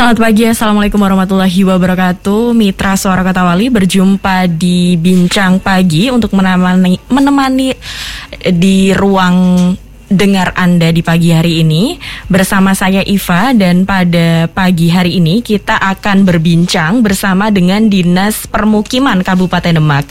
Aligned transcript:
Selamat 0.00 0.16
pagi, 0.16 0.48
Assalamualaikum 0.48 0.96
warahmatullahi 0.96 1.60
wabarakatuh. 1.60 2.56
Mitra 2.56 2.96
Suara 2.96 3.20
Kota 3.20 3.44
Wali 3.44 3.68
berjumpa 3.68 4.48
di 4.48 4.96
Bincang 4.96 5.60
Pagi 5.60 6.08
Untuk 6.08 6.32
menemani, 6.32 6.96
menemani 7.12 7.68
di 8.48 8.96
ruang 8.96 9.36
dengar 10.10 10.50
Anda 10.58 10.90
di 10.90 11.06
pagi 11.06 11.30
hari 11.30 11.62
ini 11.62 11.94
bersama 12.26 12.74
saya 12.74 13.00
Iva 13.06 13.54
dan 13.54 13.86
pada 13.86 14.50
pagi 14.50 14.90
hari 14.90 15.22
ini 15.22 15.38
kita 15.38 15.78
akan 15.78 16.26
berbincang 16.26 16.98
bersama 17.00 17.54
dengan 17.54 17.86
Dinas 17.86 18.50
Permukiman 18.50 19.22
Kabupaten 19.22 19.78
Demak. 19.78 20.10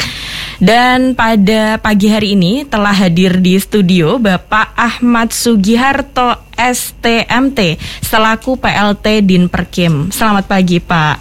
Dan 0.59 1.19
pada 1.19 1.79
pagi 1.79 2.07
hari 2.07 2.35
ini 2.39 2.63
telah 2.63 2.95
hadir 2.95 3.43
di 3.43 3.59
studio 3.59 4.19
Bapak 4.19 4.75
Ahmad 4.75 5.35
Sugiharto 5.35 6.35
STMT 6.55 7.75
selaku 8.03 8.55
PLT 8.55 9.23
Dinperkim. 9.23 10.15
Selamat 10.15 10.47
pagi 10.47 10.79
Pak. 10.79 11.15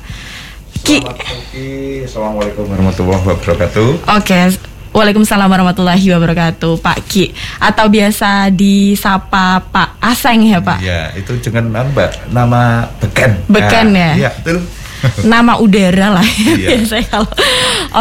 Ki. 0.87 1.03
Selamat 1.03 1.19
pagi. 1.19 1.71
Assalamualaikum 2.07 2.65
warahmatullahi 2.67 3.23
wabarakatuh. 3.27 3.89
Oke, 4.07 4.41
Waalaikumsalam 4.89 5.49
warahmatullahi 5.53 6.07
wabarakatuh 6.17 6.81
Pak 6.81 6.99
Ki. 7.07 7.31
Atau 7.61 7.93
biasa 7.93 8.49
disapa 8.49 9.61
Pak 9.69 10.01
Aseng 10.01 10.49
ya 10.49 10.59
Pak? 10.65 10.79
Iya 10.81 11.13
itu 11.15 11.37
dengan 11.45 11.85
mbak 11.93 12.33
nama 12.33 12.89
Beken. 12.99 13.45
Beken 13.53 13.87
nah, 13.93 14.01
ya? 14.01 14.13
Iya 14.17 14.31
betul. 14.41 14.59
Nama 15.23 15.53
udara 15.63 16.09
lah 16.19 16.27
ya 16.27 16.75
biasanya 16.75 17.07
kalau 17.07 17.31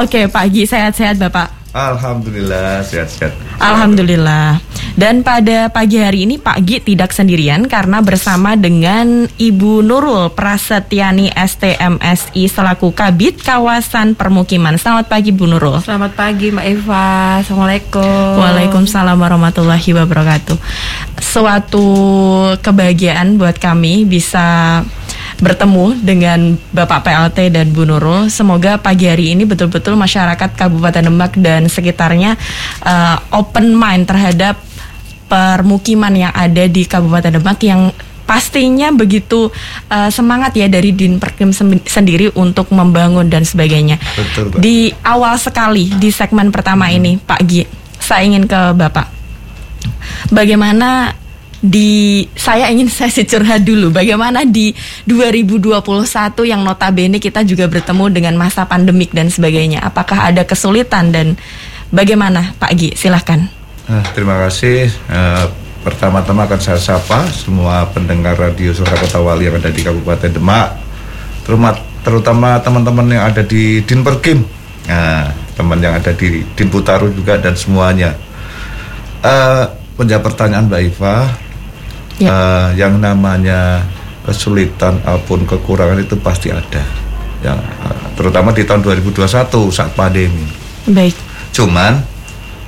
Oke 0.01 0.25
Pak 0.31 0.45
Ki 0.49 0.63
sehat-sehat 0.65 1.19
Bapak 1.21 1.66
Alhamdulillah 1.77 2.81
sehat-sehat. 2.81 3.37
Alhamdulillah. 3.61 4.57
Dan 4.97 5.21
pada 5.21 5.69
pagi 5.69 6.01
hari 6.01 6.25
ini 6.25 6.41
Pak 6.41 6.57
Gi 6.65 6.81
tidak 6.81 7.13
sendirian 7.13 7.69
karena 7.69 8.01
bersama 8.01 8.57
dengan 8.57 9.29
Ibu 9.29 9.85
Nurul 9.85 10.33
Prasetyani 10.33 11.29
STMSI 11.37 12.49
selaku 12.49 12.97
Kabit 12.97 13.45
Kawasan 13.45 14.17
Permukiman. 14.17 14.81
Selamat 14.81 15.05
pagi 15.05 15.29
Bu 15.29 15.45
Nurul. 15.45 15.85
Selamat 15.85 16.17
pagi 16.17 16.49
Mbak 16.49 16.65
Eva. 16.65 17.05
Assalamualaikum. 17.45 18.41
Waalaikumsalam 18.41 19.13
warahmatullahi 19.21 19.89
wabarakatuh. 20.01 20.57
Suatu 21.21 21.85
kebahagiaan 22.57 23.37
buat 23.37 23.61
kami 23.61 24.09
bisa 24.09 24.81
bertemu 25.37 25.93
dengan 26.01 26.57
Bapak 26.73 27.05
PLT 27.05 27.53
dan 27.53 27.69
Bu 27.69 27.85
Nurul. 27.85 28.29
Semoga 28.33 28.81
pagi 28.81 29.05
hari 29.05 29.37
ini 29.37 29.45
betul-betul 29.45 29.93
masyarakat 29.93 30.57
Kabupaten 30.57 31.05
Demak 31.05 31.37
dan 31.37 31.69
sekitarnya 31.69 32.33
uh, 32.81 33.17
open 33.37 33.77
mind 33.77 34.09
terhadap 34.09 34.57
permukiman 35.29 36.13
yang 36.15 36.33
ada 36.33 36.65
di 36.65 36.87
Kabupaten 36.87 37.37
Demak 37.37 37.59
yang 37.61 37.93
pastinya 38.27 38.91
begitu 38.91 39.47
uh, 39.87 40.09
semangat 40.11 40.51
ya 40.57 40.67
dari 40.67 40.91
Dinperkim 40.91 41.55
sendiri 41.85 42.33
untuk 42.35 42.73
membangun 42.73 43.29
dan 43.31 43.45
sebagainya. 43.47 44.01
Betul, 44.17 44.51
Pak. 44.51 44.59
Di 44.59 44.91
awal 45.05 45.39
sekali 45.39 45.93
di 45.95 46.09
segmen 46.11 46.51
pertama 46.51 46.89
hmm. 46.89 46.97
ini 46.97 47.11
Pak 47.21 47.41
Gi, 47.45 47.63
saya 48.01 48.25
ingin 48.27 48.49
ke 48.49 48.73
Bapak. 48.75 49.07
Bagaimana 50.33 51.13
di 51.61 52.23
saya 52.37 52.69
ingin 52.69 52.89
saya 52.97 53.11
curhat 53.25 53.65
dulu. 53.65 53.89
Bagaimana 53.93 54.45
di 54.45 54.73
2021 55.09 55.81
yang 56.45 56.61
notabene 56.61 57.17
kita 57.17 57.41
juga 57.43 57.65
bertemu 57.65 58.05
dengan 58.13 58.33
masa 58.37 58.65
pandemik 58.69 59.13
dan 59.13 59.31
sebagainya. 59.31 59.81
Apakah 59.83 60.33
ada 60.33 60.45
kesulitan 60.45 61.09
dan 61.09 61.39
bagaimana 61.89 62.53
Pak 62.57 62.71
Gi? 62.77 62.89
Silahkan 62.93 63.47
uh, 63.89 64.05
terima 64.13 64.37
kasih. 64.45 64.91
Uh, 65.09 65.45
pertama-tama 65.81 66.43
akan 66.43 66.59
saya 66.59 66.79
sapa 66.79 67.23
semua 67.31 67.87
pendengar 67.95 68.35
radio 68.35 68.75
Suara 68.75 68.99
Kota 68.99 69.23
Wali 69.23 69.47
yang 69.47 69.55
ada 69.55 69.71
di 69.71 69.81
Kabupaten 69.87 70.35
Demak 70.35 70.83
terutama 72.03 72.59
teman-teman 72.59 73.07
yang 73.07 73.23
ada 73.23 73.39
di 73.39 73.79
Dinperkim 73.87 74.43
nah, 74.83 75.31
teman 75.55 75.79
yang 75.79 75.95
ada 75.95 76.11
di 76.11 76.43
Dinputaru 76.43 77.11
juga 77.15 77.39
dan 77.39 77.55
semuanya. 77.55 78.11
Uh, 79.23 79.65
menjawab 79.97 80.29
pertanyaan 80.29 80.69
Mbak 80.69 80.81
Iva 80.93 81.15
ya. 82.21 82.29
uh, 82.29 82.69
yang 82.77 82.97
namanya 82.97 83.81
kesulitan 84.27 84.99
ataupun 85.01 85.47
kekurangan 85.47 85.97
itu 86.03 86.19
pasti 86.19 86.51
ada 86.51 86.83
ya 87.39 87.53
terutama 88.17 88.49
di 88.51 88.65
tahun 88.65 88.81
2021 88.83 89.23
saat 89.71 89.93
pandemi 89.93 90.49
baik 90.89 91.15
cuman 91.53 92.01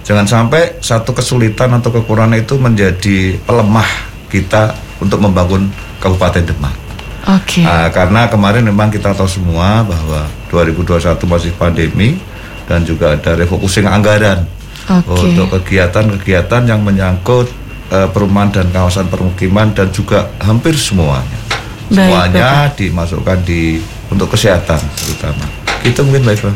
jangan 0.06 0.26
sampai 0.26 0.80
satu 0.80 1.12
kesulitan 1.12 1.74
atau 1.76 1.90
kekurangan 1.90 2.38
itu 2.38 2.56
menjadi 2.56 3.36
pelemah 3.44 3.90
kita 4.30 4.78
untuk 5.02 5.20
membangun 5.20 5.68
Kabupaten 6.00 6.46
Demak 6.46 6.90
Oke. 7.28 7.62
Okay. 7.62 7.66
Uh, 7.68 7.92
karena 7.92 8.32
kemarin 8.32 8.64
memang 8.64 8.88
kita 8.88 9.12
tahu 9.12 9.28
semua 9.28 9.84
bahwa 9.84 10.24
2021 10.50 11.20
masih 11.28 11.52
pandemi 11.60 12.18
dan 12.66 12.82
juga 12.82 13.14
ada 13.14 13.38
refocusing 13.38 13.86
anggaran 13.86 14.48
okay. 14.90 15.36
untuk 15.36 15.60
kegiatan-kegiatan 15.60 16.66
yang 16.66 16.82
menyangkut 16.82 17.52
uh, 17.92 18.08
perumahan 18.10 18.50
dan 18.54 18.68
kawasan 18.70 19.10
permukiman 19.10 19.74
dan 19.74 19.90
juga 19.94 20.30
hampir 20.42 20.78
semuanya. 20.78 21.40
Baik, 21.90 21.98
semuanya 21.98 22.70
Bapak. 22.70 22.78
dimasukkan 22.78 23.38
di 23.46 23.82
untuk 24.10 24.34
kesehatan 24.34 24.82
terutama. 24.98 25.46
Itu 25.86 26.06
mungkin 26.06 26.26
baik 26.26 26.40
Pak. 26.42 26.56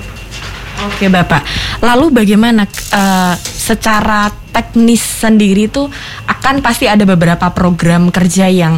Oke 0.90 1.06
Bapak. 1.08 1.42
Lalu 1.82 2.24
bagaimana 2.24 2.66
uh, 2.68 3.36
secara 3.40 4.30
teknis 4.54 5.02
sendiri 5.02 5.72
tuh 5.72 5.90
akan 6.28 6.62
pasti 6.62 6.86
ada 6.86 7.08
beberapa 7.08 7.50
program 7.56 8.14
kerja 8.14 8.52
yang 8.52 8.78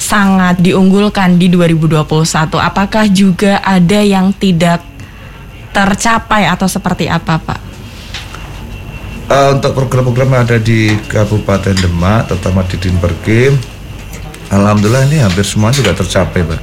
sangat 0.00 0.58
diunggulkan 0.58 1.38
di 1.38 1.46
2021. 1.52 2.04
Apakah 2.58 3.04
juga 3.08 3.62
ada 3.62 4.00
yang 4.02 4.34
tidak 4.34 4.82
tercapai 5.74 6.46
atau 6.46 6.70
seperti 6.70 7.10
apa, 7.10 7.38
Pak? 7.38 7.73
Uh, 9.34 9.48
untuk 9.58 9.72
program-program 9.74 10.28
yang 10.30 10.42
ada 10.46 10.58
di 10.62 10.94
Kabupaten 11.10 11.74
Demak, 11.74 12.30
terutama 12.30 12.62
di 12.70 12.76
Dinperkim, 12.78 13.58
alhamdulillah 14.54 15.10
ini 15.10 15.18
hampir 15.20 15.42
semua 15.42 15.74
juga 15.74 15.90
tercapai, 15.92 16.46
Pak. 16.46 16.60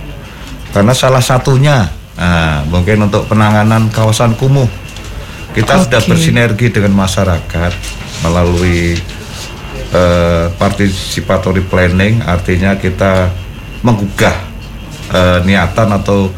Karena 0.72 0.96
salah 0.96 1.20
satunya, 1.20 1.92
nah, 2.16 2.64
mungkin 2.72 3.12
untuk 3.12 3.28
penanganan 3.28 3.92
kawasan 3.92 4.40
kumuh, 4.40 4.68
kita 5.52 5.76
okay. 5.76 5.84
sudah 5.84 6.02
bersinergi 6.08 6.72
dengan 6.72 6.96
masyarakat 6.96 7.74
melalui 8.24 8.96
uh, 9.92 10.48
participatory 10.56 11.68
planning, 11.68 12.24
artinya 12.24 12.80
kita 12.80 13.28
menggugah 13.84 14.38
uh, 15.12 15.44
niatan 15.44 15.92
atau 15.92 16.32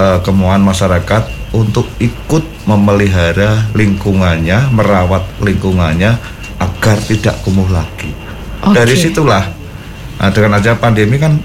uh, 0.00 0.18
kemauan 0.24 0.64
masyarakat 0.64 1.43
untuk 1.54 1.86
ikut 2.02 2.66
memelihara 2.66 3.70
lingkungannya, 3.72 4.74
merawat 4.74 5.22
lingkungannya 5.38 6.18
agar 6.58 6.98
tidak 7.06 7.38
kumuh 7.46 7.70
lagi. 7.70 8.10
Okay. 8.60 8.74
Dari 8.74 8.94
situlah, 8.98 9.44
nah 10.18 10.28
dengan 10.34 10.58
aja 10.58 10.74
pandemi 10.74 11.16
kan 11.16 11.38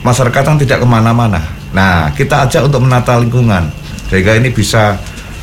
masyarakat 0.00 0.42
kan 0.42 0.56
tidak 0.56 0.80
ke 0.80 0.86
mana-mana. 0.88 1.44
Nah 1.76 2.08
kita 2.16 2.48
ajak 2.48 2.72
untuk 2.72 2.82
menata 2.82 3.20
lingkungan 3.20 3.68
sehingga 4.08 4.34
ini 4.34 4.50
bisa 4.50 4.96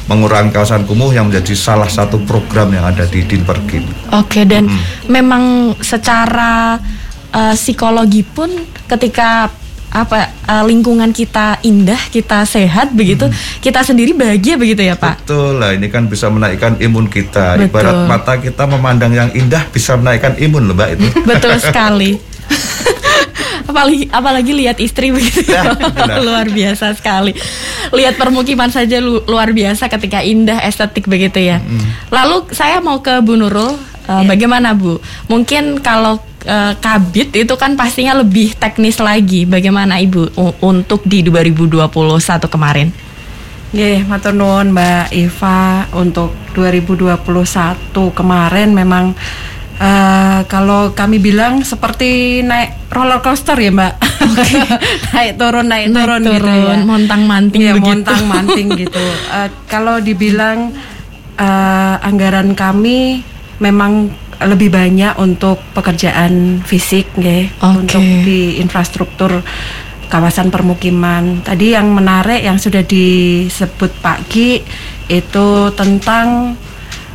mengurangi 0.07 0.55
kawasan 0.55 0.87
kumuh 0.87 1.11
yang 1.11 1.27
menjadi 1.27 1.53
salah 1.53 1.87
satu 1.87 2.23
program 2.23 2.71
yang 2.71 2.87
ada 2.87 3.03
di 3.05 3.21
Dinperkim. 3.27 3.83
Oke 4.15 4.47
dan 4.47 4.71
hmm. 4.71 5.11
memang 5.11 5.75
secara 5.83 6.79
uh, 7.35 7.53
psikologi 7.53 8.23
pun 8.23 8.49
ketika 8.87 9.51
apa 9.91 10.29
uh, 10.45 10.63
lingkungan 10.67 11.09
kita 11.15 11.63
indah, 11.63 11.99
kita 12.11 12.43
sehat 12.43 12.91
begitu, 12.91 13.27
hmm. 13.27 13.63
kita 13.63 13.81
sendiri 13.81 14.11
bahagia 14.13 14.59
begitu 14.59 14.83
ya 14.83 14.95
Pak. 14.99 15.23
Betul 15.23 15.63
lah, 15.63 15.71
ini 15.73 15.87
kan 15.87 16.05
bisa 16.11 16.27
menaikkan 16.27 16.75
imun 16.77 17.07
kita. 17.07 17.55
Betul. 17.57 17.71
Ibarat 17.71 17.97
mata 18.05 18.33
kita 18.37 18.63
memandang 18.67 19.15
yang 19.15 19.29
indah 19.31 19.63
bisa 19.71 19.95
menaikkan 19.95 20.35
imun 20.37 20.67
loh 20.67 20.75
Mbak 20.75 20.89
itu. 20.99 21.07
Betul 21.29 21.55
sekali. 21.63 22.11
apalagi 23.67 24.07
apalagi 24.09 24.51
lihat 24.55 24.77
istri 24.79 25.11
begitu 25.11 25.43
ya, 25.51 25.75
luar 26.25 26.47
biasa 26.47 26.95
sekali 26.95 27.35
lihat 27.91 28.15
permukiman 28.15 28.71
saja 28.71 29.03
lu, 29.03 29.21
luar 29.27 29.51
biasa 29.51 29.91
ketika 29.91 30.23
indah 30.23 30.63
estetik 30.63 31.05
begitu 31.05 31.43
ya 31.43 31.59
hmm. 31.59 32.09
lalu 32.09 32.47
saya 32.55 32.79
mau 32.79 33.03
ke 33.03 33.19
Bu 33.19 33.35
Nurul 33.35 33.75
uh, 34.07 34.23
bagaimana 34.23 34.73
Bu 34.73 34.97
mungkin 35.27 35.83
kalau 35.83 36.17
uh, 36.47 36.73
kabit 36.79 37.35
itu 37.35 37.53
kan 37.59 37.75
pastinya 37.75 38.17
lebih 38.17 38.55
teknis 38.55 38.97
lagi. 38.97 39.43
Bagaimana 39.43 39.99
Ibu 39.99 40.33
untuk 40.63 41.03
di 41.03 41.21
2021 41.21 41.85
kemarin? 42.47 42.89
Ya, 43.75 43.99
matur 44.07 44.31
nuwun 44.31 44.71
Mbak 44.71 45.11
Eva 45.11 45.91
untuk 45.91 46.31
2021 46.55 47.19
kemarin 48.15 48.71
memang 48.71 49.11
uh, 49.75 50.39
kalau 50.47 50.95
kami 50.95 51.19
bilang 51.19 51.67
seperti 51.67 52.41
naik 52.47 52.87
roller 52.87 53.19
coaster 53.19 53.59
ya 53.59 53.71
Mbak. 53.75 53.93
Okay. 54.23 54.51
naik 55.19 55.31
turun 55.35 55.67
naik, 55.67 55.85
naik 55.91 55.99
turun, 55.99 56.21
turun 56.23 56.35
gitu 56.39 56.51
ya. 56.55 56.77
Montang 56.87 57.21
manting 57.27 57.59
ya, 57.59 57.73
begitu. 57.75 57.91
montang 57.91 58.23
manting 58.23 58.67
gitu. 58.87 59.05
Uh, 59.27 59.49
kalau 59.67 59.99
dibilang 59.99 60.71
uh, 61.35 61.95
anggaran 62.07 62.55
kami 62.55 63.21
memang 63.57 64.13
lebih 64.37 64.69
banyak 64.69 65.17
untuk 65.17 65.57
pekerjaan 65.73 66.61
fisik, 66.61 67.09
okay. 67.17 67.49
untuk 67.61 68.01
di 68.01 68.61
infrastruktur 68.61 69.41
kawasan 70.07 70.53
permukiman. 70.53 71.41
Tadi 71.41 71.73
yang 71.73 71.91
menarik 71.91 72.45
yang 72.45 72.61
sudah 72.61 72.85
disebut 72.85 73.91
Pak 73.99 74.29
Gi 74.29 74.61
itu 75.09 75.47
tentang 75.73 76.53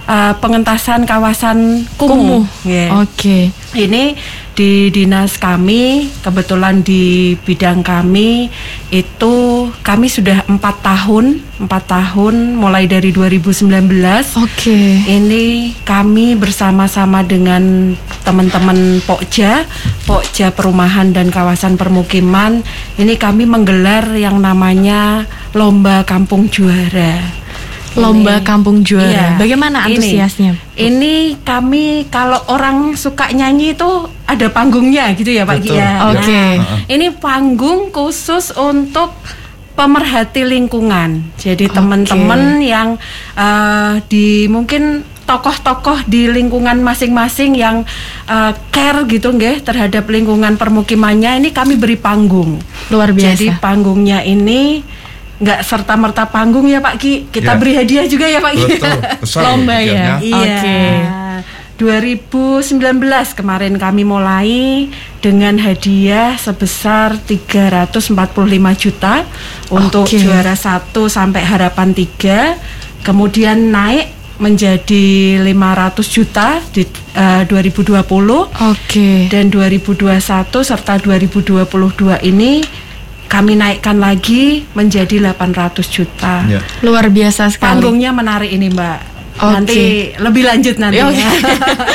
uh, 0.06 0.32
pengentasan 0.42 1.06
kawasan 1.06 1.86
kumuh. 1.96 2.42
Kumuh. 2.42 2.44
Ya. 2.66 2.90
Oke. 3.00 3.54
Ini 3.72 4.18
di 4.52 4.92
dinas 4.92 5.40
kami, 5.40 6.12
kebetulan 6.20 6.84
di 6.84 7.34
bidang 7.40 7.80
kami 7.80 8.52
itu 8.92 9.34
kami 9.80 10.06
sudah 10.12 10.44
empat 10.44 10.84
tahun, 10.84 11.40
empat 11.56 11.84
tahun 11.88 12.56
mulai 12.60 12.84
dari 12.84 13.10
2019. 13.12 14.36
Oke. 14.36 14.78
Ini 15.08 15.72
kami 15.84 16.36
bersama-sama 16.36 17.24
dengan 17.24 17.96
teman-teman 18.22 19.00
Pokja, 19.02 19.64
Pokja 20.04 20.52
Perumahan 20.52 21.10
dan 21.16 21.32
Kawasan 21.32 21.80
Permukiman. 21.80 22.60
Ini 23.00 23.16
kami 23.16 23.48
menggelar 23.48 24.12
yang 24.14 24.38
namanya 24.38 25.24
Lomba 25.56 26.04
Kampung 26.04 26.52
Juara. 26.52 27.41
Lomba 27.94 28.40
Ini- 28.40 28.46
Kampung 28.46 28.76
Iya. 28.80 28.86
Juara. 28.86 29.26
Bagaimana 29.36 29.78
Ini- 29.84 30.00
antusiasnya? 30.00 30.52
Ini 30.72 31.14
kami 31.44 32.08
kalau 32.08 32.40
orang 32.48 32.96
suka 32.96 33.28
nyanyi 33.28 33.76
itu 33.76 33.90
ada 34.24 34.48
panggungnya 34.48 35.12
gitu 35.12 35.28
ya 35.28 35.44
Pak 35.44 35.60
Betul. 35.60 35.76
Gia. 35.76 35.90
Oke. 36.08 36.44
Nah, 36.56 36.88
ini 36.88 37.06
panggung 37.12 37.92
khusus 37.92 38.52
untuk 38.54 39.12
pemerhati 39.72 40.44
lingkungan. 40.44 41.32
Jadi 41.36 41.68
Oke. 41.68 41.74
teman-teman 41.76 42.60
yang 42.60 42.96
eh, 43.36 44.00
di 44.08 44.48
mungkin 44.48 45.04
tokoh-tokoh 45.22 46.04
di 46.10 46.28
lingkungan 46.28 46.80
masing-masing 46.80 47.56
yang 47.56 47.84
eh, 48.26 48.52
care 48.68 49.04
gitu 49.04 49.32
nggih 49.32 49.60
terhadap 49.60 50.08
lingkungan 50.08 50.56
permukimannya 50.56 51.40
ini 51.40 51.48
kami 51.52 51.76
beri 51.76 51.96
panggung. 51.96 52.56
Luar 52.88 53.12
biasa. 53.12 53.36
Jadi 53.36 53.46
panggungnya 53.58 54.20
ini 54.24 54.80
nggak 55.42 55.60
serta 55.60 55.98
merta 55.98 56.22
panggung 56.24 56.70
ya 56.70 56.78
Pak 56.78 56.94
Ki. 56.96 57.26
Kita 57.28 57.52
Ya. 57.54 57.58
beri 57.58 57.72
hadiah 57.74 58.06
juga 58.06 58.30
ya 58.30 58.38
Pak 58.38 58.52
Ki. 58.54 58.64
Betul, 58.78 59.42
Lomba 59.42 59.76
ya? 59.82 60.22
Iya. 60.22 60.38
Oke. 60.38 60.80
2019 61.82 63.34
kemarin 63.34 63.74
kami 63.74 64.06
mulai 64.06 64.86
dengan 65.18 65.58
hadiah 65.58 66.38
sebesar 66.38 67.18
345 67.18 68.14
juta 68.78 69.26
untuk 69.66 70.06
juara 70.06 70.54
1 70.54 71.10
sampai 71.10 71.42
harapan 71.42 71.90
3. 71.90 72.54
Kemudian 73.02 73.74
naik 73.74 74.14
menjadi 74.38 75.38
500 75.42 76.06
juta 76.06 76.62
di 76.70 76.86
eh, 77.14 77.42
2020 77.50 77.98
Oke. 78.46 79.26
dan 79.26 79.50
2021 79.50 80.06
serta 80.62 80.98
2022 80.98 81.66
ini 82.22 82.62
kami 83.32 83.56
naikkan 83.56 83.96
lagi 83.96 84.68
menjadi 84.76 85.32
800 85.32 85.80
juta. 85.88 86.44
Ya. 86.44 86.60
Luar 86.84 87.08
biasa 87.08 87.48
sekali. 87.48 87.80
Panggungnya 87.80 88.12
menarik 88.12 88.52
ini, 88.52 88.68
Mbak. 88.68 88.98
Oke. 89.32 89.48
Nanti 89.48 89.80
lebih 90.20 90.44
lanjut 90.44 90.76
nanti 90.76 91.00
Ya, 91.00 91.08
Oke, 91.08 91.16
ya. 91.16 91.30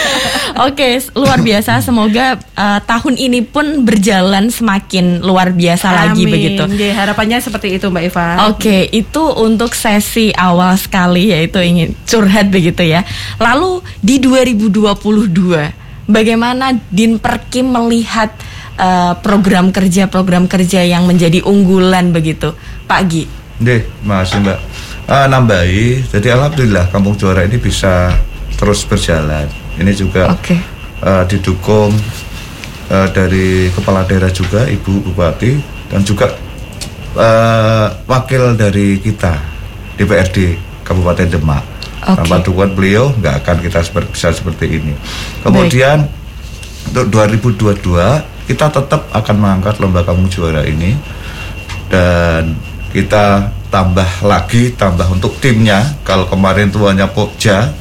Oke, 0.65 0.87
s- 0.97 1.13
luar 1.13 1.37
biasa. 1.45 1.85
Semoga 1.85 2.41
uh, 2.57 2.79
tahun 2.81 3.13
ini 3.13 3.45
pun 3.45 3.85
berjalan 3.85 4.49
semakin 4.49 5.21
luar 5.21 5.53
biasa 5.53 5.85
lagi 5.93 6.25
Amin. 6.25 6.33
begitu. 6.33 6.65
Ya, 6.73 6.97
harapannya 6.97 7.37
seperti 7.37 7.77
itu 7.77 7.93
Mbak 7.93 8.03
Eva. 8.09 8.49
Oke, 8.49 8.89
itu 8.89 9.21
untuk 9.37 9.77
sesi 9.77 10.33
awal 10.33 10.73
sekali 10.81 11.29
yaitu 11.29 11.61
ingin 11.61 11.93
curhat 12.09 12.49
begitu 12.49 12.81
ya. 12.81 13.05
Lalu 13.37 13.85
di 14.01 14.17
2022, 14.17 16.09
bagaimana 16.09 16.73
Din 16.89 17.21
Perkim 17.21 17.69
melihat 17.69 18.33
uh, 18.77 19.13
program 19.19 19.73
kerja 19.73 20.07
program 20.07 20.45
kerja 20.45 20.85
yang 20.85 21.03
menjadi 21.09 21.43
unggulan 21.43 22.13
begitu, 22.13 22.53
Pak 22.85 23.01
Gi? 23.09 23.23
Deh, 23.57 23.81
makasih 24.05 24.45
Mbak. 24.45 24.59
Ah, 25.07 25.25
nambahi, 25.25 26.03
jadi 26.11 26.35
alhamdulillah 26.35 26.91
Kampung 26.91 27.15
Juara 27.15 27.47
ini 27.47 27.57
bisa 27.57 28.11
terus 28.59 28.83
berjalan. 28.83 29.47
Ini 29.79 29.91
juga 29.95 30.35
Oke. 30.35 30.59
eh, 31.01 31.23
didukung 31.31 31.95
eh, 32.91 33.07
dari 33.15 33.71
kepala 33.71 34.03
daerah 34.03 34.29
juga, 34.29 34.67
Ibu 34.67 35.09
Bupati, 35.09 35.57
dan 35.89 36.03
juga 36.03 36.27
eh, 37.15 37.87
wakil 38.03 38.59
dari 38.59 38.99
kita 38.99 39.39
DPRD 39.95 40.59
Kabupaten 40.83 41.39
Demak. 41.39 41.63
Oke. 42.03 42.27
Tanpa 42.27 42.35
dukungan 42.43 42.71
beliau 42.75 43.09
nggak 43.15 43.47
akan 43.47 43.57
kita 43.63 43.79
seper- 43.87 44.11
bisa 44.11 44.35
seperti 44.35 44.75
ini. 44.75 44.93
Kemudian 45.41 46.03
untuk 46.91 47.09
2022 47.09 48.36
kita 48.47 48.71
tetap 48.71 49.11
akan 49.11 49.35
mengangkat 49.35 49.77
lomba 49.83 50.01
kampung 50.07 50.31
juara 50.31 50.63
ini. 50.63 50.95
Dan 51.91 52.55
kita 52.95 53.51
tambah 53.67 54.07
lagi 54.23 54.73
tambah 54.73 55.07
untuk 55.11 55.35
timnya. 55.43 55.83
Kalau 56.07 56.25
kemarin 56.31 56.71
itu 56.71 56.79
hanya 56.87 57.11
Pokja 57.11 57.71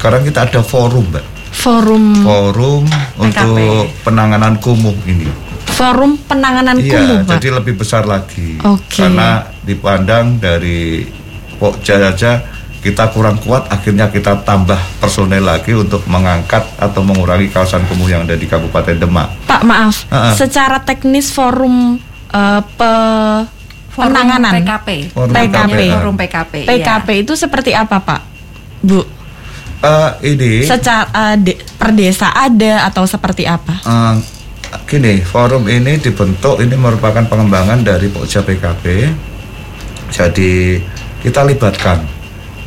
sekarang 0.00 0.24
kita 0.24 0.48
ada 0.48 0.64
forum 0.64 1.12
mbak. 1.12 1.24
Forum 1.52 2.24
forum 2.24 2.84
untuk 3.20 3.92
penanganan 4.00 4.56
kumuh 4.56 4.96
ini. 5.04 5.28
Forum 5.70 6.16
penanganan 6.24 6.80
iya 6.80 6.96
kumuh, 6.96 7.18
Pak. 7.28 7.36
jadi 7.36 7.48
lebih 7.60 7.74
besar 7.76 8.08
lagi. 8.08 8.56
Oke. 8.64 9.04
karena 9.04 9.44
dipandang 9.60 10.40
dari 10.40 11.04
Pokja 11.60 12.00
saja 12.00 12.40
kita 12.80 13.12
kurang 13.12 13.36
kuat 13.38 13.68
akhirnya 13.68 14.08
kita 14.08 14.40
tambah 14.40 14.80
personel 14.96 15.44
lagi 15.44 15.72
untuk 15.72 16.00
mengangkat 16.06 16.64
atau 16.74 17.04
mengurangi 17.04 17.46
kawasan 17.46 17.84
kumuh 17.84 18.08
yang 18.08 18.24
ada 18.24 18.34
di 18.34 18.44
Kabupaten 18.44 18.96
Demak 18.96 19.28
Pak 19.44 19.62
maaf, 19.62 20.08
Ah, 20.08 20.32
ah. 20.32 20.34
secara 20.34 20.80
teknis 20.80 21.28
forum 21.28 22.00
uh, 22.30 22.60
pe- 22.64 23.44
Forum 23.90 24.14
penanganan 24.14 24.52
PKP. 24.54 24.88
Forum 25.10 25.34
PKP. 25.34 25.50
PKP. 25.50 25.80
Forum 25.90 26.14
PKP. 26.14 26.54
PKP 26.64 27.08
itu 27.20 27.32
seperti 27.34 27.74
apa 27.74 27.98
Pak, 27.98 28.20
Bu? 28.80 29.02
Eh, 29.82 30.10
ini 30.30 30.62
Secara 30.62 31.10
uh, 31.10 31.34
de- 31.34 31.58
per 31.74 31.90
desa 31.90 32.30
ada 32.30 32.86
atau 32.86 33.02
seperti 33.02 33.50
apa? 33.50 33.82
Eh, 33.82 34.14
gini, 34.86 35.18
forum 35.20 35.66
ini 35.66 35.98
dibentuk 35.98 36.62
ini 36.62 36.78
merupakan 36.78 37.26
pengembangan 37.26 37.82
dari 37.82 38.06
Pokja 38.06 38.46
PKB. 38.46 38.84
Jadi 40.08 40.78
kita 41.18 41.42
libatkan 41.42 42.06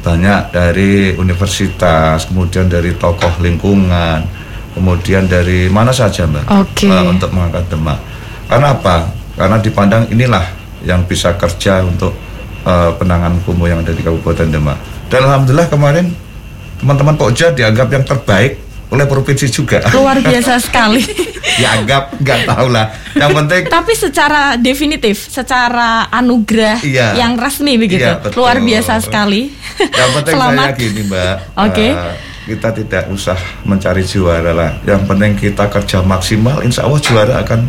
banyak 0.03 0.51
dari 0.51 1.15
universitas, 1.15 2.27
kemudian 2.27 2.67
dari 2.67 2.91
tokoh 3.00 3.39
lingkungan, 3.39 4.27
kemudian 4.75 5.25
dari 5.31 5.71
mana 5.71 5.95
saja 5.95 6.27
mbak, 6.27 6.44
Oke. 6.51 6.91
eh, 6.91 7.03
untuk 7.07 7.31
mengangkat 7.31 7.63
Demak. 7.71 7.97
Karena 8.51 8.75
apa? 8.75 9.07
Karena 9.39 9.57
dipandang 9.63 10.03
inilah 10.11 10.44
yang 10.83 11.07
bisa 11.07 11.33
kerja 11.39 11.81
untuk 11.88 12.11
eh, 12.67 12.91
penanganan 13.00 13.39
kumuh 13.48 13.72
yang 13.72 13.79
ada 13.79 13.95
di 13.95 14.03
Kabupaten 14.03 14.51
Demak. 14.51 14.77
Dan 15.07 15.24
alhamdulillah 15.24 15.72
kemarin 15.72 16.12
teman-teman 16.83 17.15
Pokja 17.15 17.55
dianggap 17.55 17.88
yang 17.95 18.03
terbaik 18.03 18.60
oleh 18.93 19.03
provinsi 19.03 19.50
juga. 19.50 19.81
Luar 19.89 20.21
biasa 20.21 20.62
sekali. 20.65 21.01
dianggap 21.43 22.17
nggak 22.17 22.39
tahu 22.47 22.67
lah 22.67 22.88
yang 23.13 23.29
penting 23.35 23.67
Tapi 23.67 23.93
secara 23.93 24.55
definitif, 24.55 25.27
secara 25.27 26.07
anugerah 26.07 26.79
Iya. 26.79 27.13
yang 27.15 27.35
resmi 27.35 27.75
begitu, 27.75 28.01
Iya, 28.01 28.17
betul. 28.17 28.39
luar 28.39 28.57
biasa 28.57 28.97
sekali. 29.00 29.51
yang 29.77 30.09
penting 30.13 30.33
Selamat. 30.33 30.65
saya 30.65 30.79
gini 30.79 31.01
mbak 31.03 31.35
Oke. 31.59 31.88
eh, 31.89 32.13
kita 32.45 32.69
tidak 32.73 33.03
usah 33.07 33.35
mencari 33.63 34.01
juara 34.01 34.51
lah 34.51 34.71
yang 34.83 35.03
penting 35.03 35.35
kita 35.35 35.67
kerja 35.67 36.01
maksimal 36.01 36.62
insya 36.62 36.83
Allah 36.83 37.01
juara 37.01 37.35
akan 37.39 37.59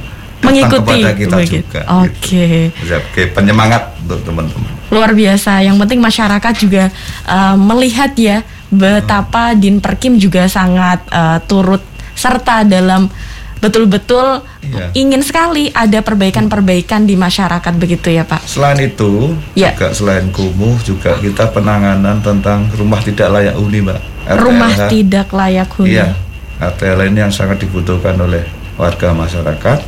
Mengikuti 0.41 0.77
kepada 1.01 1.11
kita 1.15 1.37
begitu. 1.37 1.55
juga 1.59 1.81
Oke. 1.99 2.45
gitu. 2.71 2.95
Oke, 2.95 3.23
penyemangat 3.29 3.83
untuk 3.99 4.21
teman-teman 4.23 4.71
Luar 4.87 5.11
biasa. 5.11 5.59
Yang 5.59 5.77
penting 5.81 5.99
masyarakat 5.99 6.55
juga 6.55 6.85
uh, 7.25 7.57
melihat 7.57 8.13
ya 8.15 8.45
betapa 8.75 9.55
Din 9.55 9.79
Perkim 9.79 10.19
juga 10.19 10.47
sangat 10.47 11.03
uh, 11.11 11.39
turut 11.45 11.83
serta 12.15 12.63
dalam 12.63 13.11
betul-betul 13.59 14.45
Iya. 14.65 14.93
ingin 14.97 15.21
sekali 15.21 15.69
ada 15.73 16.01
perbaikan-perbaikan 16.01 17.05
di 17.05 17.17
masyarakat 17.17 17.73
begitu 17.77 18.13
ya 18.13 18.25
Pak. 18.25 18.45
selain 18.45 18.81
itu 18.81 19.33
Ya. 19.53 19.73
juga 19.73 19.93
selain 19.93 20.29
kumuh 20.33 20.77
juga 20.81 21.17
kita 21.17 21.49
penanganan 21.53 22.21
tentang 22.21 22.69
rumah 22.77 23.01
tidak 23.01 23.29
layak 23.33 23.57
huni 23.57 23.81
mbak 23.81 24.01
Rumah 24.25 24.89
tidak 24.89 25.29
layak 25.37 25.69
huni. 25.77 26.01
Iya, 26.01 26.17
RTL 26.57 27.13
ini 27.13 27.29
yang 27.29 27.33
sangat 27.33 27.61
dibutuhkan 27.61 28.17
oleh 28.17 28.41
warga 28.81 29.13
masyarakat 29.13 29.79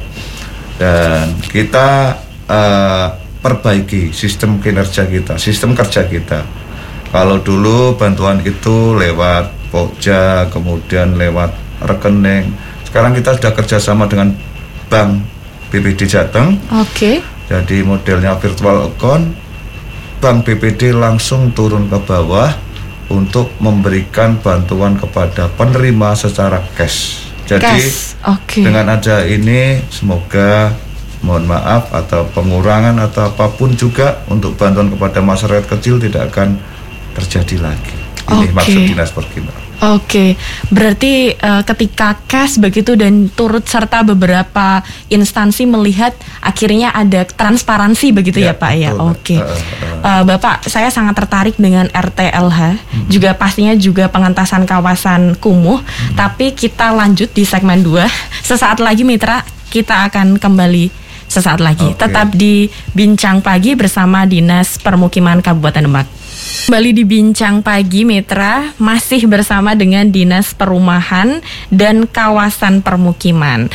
dan 0.76 1.32
kita 1.48 2.20
eh, 2.44 3.06
perbaiki 3.40 4.12
sistem 4.12 4.60
kinerja 4.60 5.08
kita, 5.08 5.40
sistem 5.40 5.72
kerja 5.72 6.04
kita. 6.04 6.44
Kalau 7.10 7.38
dulu 7.40 7.94
bantuan 7.94 8.42
itu 8.42 8.94
lewat 8.98 9.54
Pokja, 9.70 10.46
kemudian 10.48 11.18
lewat 11.18 11.52
rekening. 11.82 12.54
Sekarang 12.86 13.12
kita 13.12 13.34
sudah 13.36 13.52
kerjasama 13.52 14.06
dengan 14.06 14.32
Bank 14.86 15.20
BPD 15.75 16.06
Jateng. 16.06 16.56
Oke. 16.70 17.20
Jadi 17.46 17.82
modelnya 17.82 18.38
virtual 18.38 18.90
account, 18.90 19.34
Bank 20.22 20.46
BPD 20.46 20.94
langsung 20.94 21.52
turun 21.52 21.86
ke 21.86 21.98
bawah 22.02 22.50
untuk 23.06 23.54
memberikan 23.62 24.38
bantuan 24.42 24.98
kepada 24.98 25.46
penerima 25.54 26.14
secara 26.18 26.62
cash. 26.75 27.28
Jadi 27.46 27.62
Cash. 27.62 28.18
Oke. 28.26 28.66
dengan 28.66 28.90
ada 28.90 29.22
ini 29.22 29.78
semoga 29.86 30.75
mohon 31.22 31.46
maaf 31.46 31.94
atau 31.94 32.26
pengurangan 32.34 32.98
atau 32.98 33.30
apa 33.30 33.46
pun 33.54 33.70
juga 33.78 34.26
untuk 34.26 34.58
bantuan 34.58 34.90
kepada 34.90 35.22
masyarakat 35.22 35.64
kecil 35.78 36.02
tidak 36.02 36.34
akan 36.34 36.58
terjadi 37.16 37.73
lagi. 37.73 37.96
Ini 38.26 38.50
Oke. 38.50 38.52
maksud 38.52 38.80
dinas 38.85 39.11
perkim. 39.14 39.46
Oke, 39.76 40.35
berarti 40.66 41.30
eh, 41.30 41.62
ketika 41.62 42.16
cash 42.25 42.56
begitu 42.56 42.96
dan 42.96 43.28
turut 43.28 43.62
serta 43.62 44.00
beberapa 44.00 44.80
instansi 45.06 45.62
melihat 45.62 46.16
akhirnya 46.40 46.90
ada 46.90 47.23
transparansi 47.23 48.11
begitu 48.11 48.40
ya, 48.40 48.50
Ya, 48.50 48.54
Pak 48.56 48.73
ya. 48.73 48.90
betul, 48.90 48.99
Mbak. 48.99 49.12
Oke, 49.12 49.37
Eh, 49.37 49.44
eh. 49.44 50.00
Eh, 50.00 50.23
Bapak, 50.26 50.56
saya 50.64 50.88
sangat 50.88 51.14
tertarik 51.14 51.54
dengan 51.54 51.87
RTLH, 51.92 52.80
juga 53.06 53.37
pastinya 53.37 53.76
juga 53.76 54.08
pengentasan 54.08 54.64
kawasan 54.64 55.37
kumuh. 55.37 55.78
Tapi 56.16 56.56
kita 56.56 56.90
lanjut 56.90 57.30
di 57.30 57.44
segmen 57.44 57.85
2 57.85 58.08
Sesaat 58.42 58.80
lagi 58.80 59.04
Mitra, 59.04 59.44
kita 59.68 60.08
akan 60.08 60.40
kembali 60.40 61.05
sesaat 61.36 61.60
lagi. 61.60 61.92
Oke. 61.92 62.00
Tetap 62.00 62.32
di 62.32 62.72
Bincang 62.96 63.44
Pagi 63.44 63.76
bersama 63.76 64.24
Dinas 64.24 64.80
Permukiman 64.80 65.44
Kabupaten 65.44 65.84
Demak. 65.84 66.08
Kembali 66.66 66.90
di 66.96 67.04
Bincang 67.04 67.60
Pagi 67.60 68.08
Mitra 68.08 68.72
masih 68.80 69.28
bersama 69.28 69.76
dengan 69.76 70.08
Dinas 70.08 70.56
Perumahan 70.56 71.44
dan 71.68 72.08
Kawasan 72.08 72.80
Permukiman. 72.80 73.68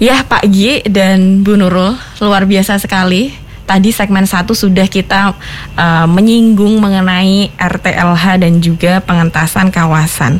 Ya 0.00 0.24
Pak 0.24 0.48
Gi 0.48 0.82
dan 0.88 1.44
Bu 1.44 1.60
Nurul 1.60 1.94
luar 2.24 2.48
biasa 2.48 2.80
sekali. 2.80 3.30
Tadi 3.64 3.96
segmen 3.96 4.28
satu 4.28 4.52
sudah 4.52 4.84
kita 4.84 5.32
uh, 5.78 6.04
menyinggung 6.04 6.76
mengenai 6.76 7.48
RTLH 7.56 8.24
dan 8.36 8.60
juga 8.60 9.00
pengentasan 9.00 9.72
kawasan. 9.72 10.36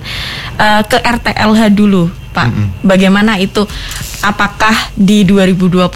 Uh, 0.60 0.84
ke 0.84 1.00
RTLH 1.00 1.72
dulu, 1.72 2.12
Pak. 2.34 2.48
Bagaimana 2.82 3.38
itu? 3.38 3.62
Apakah 4.20 4.74
di 4.92 5.22
2021 5.22 5.86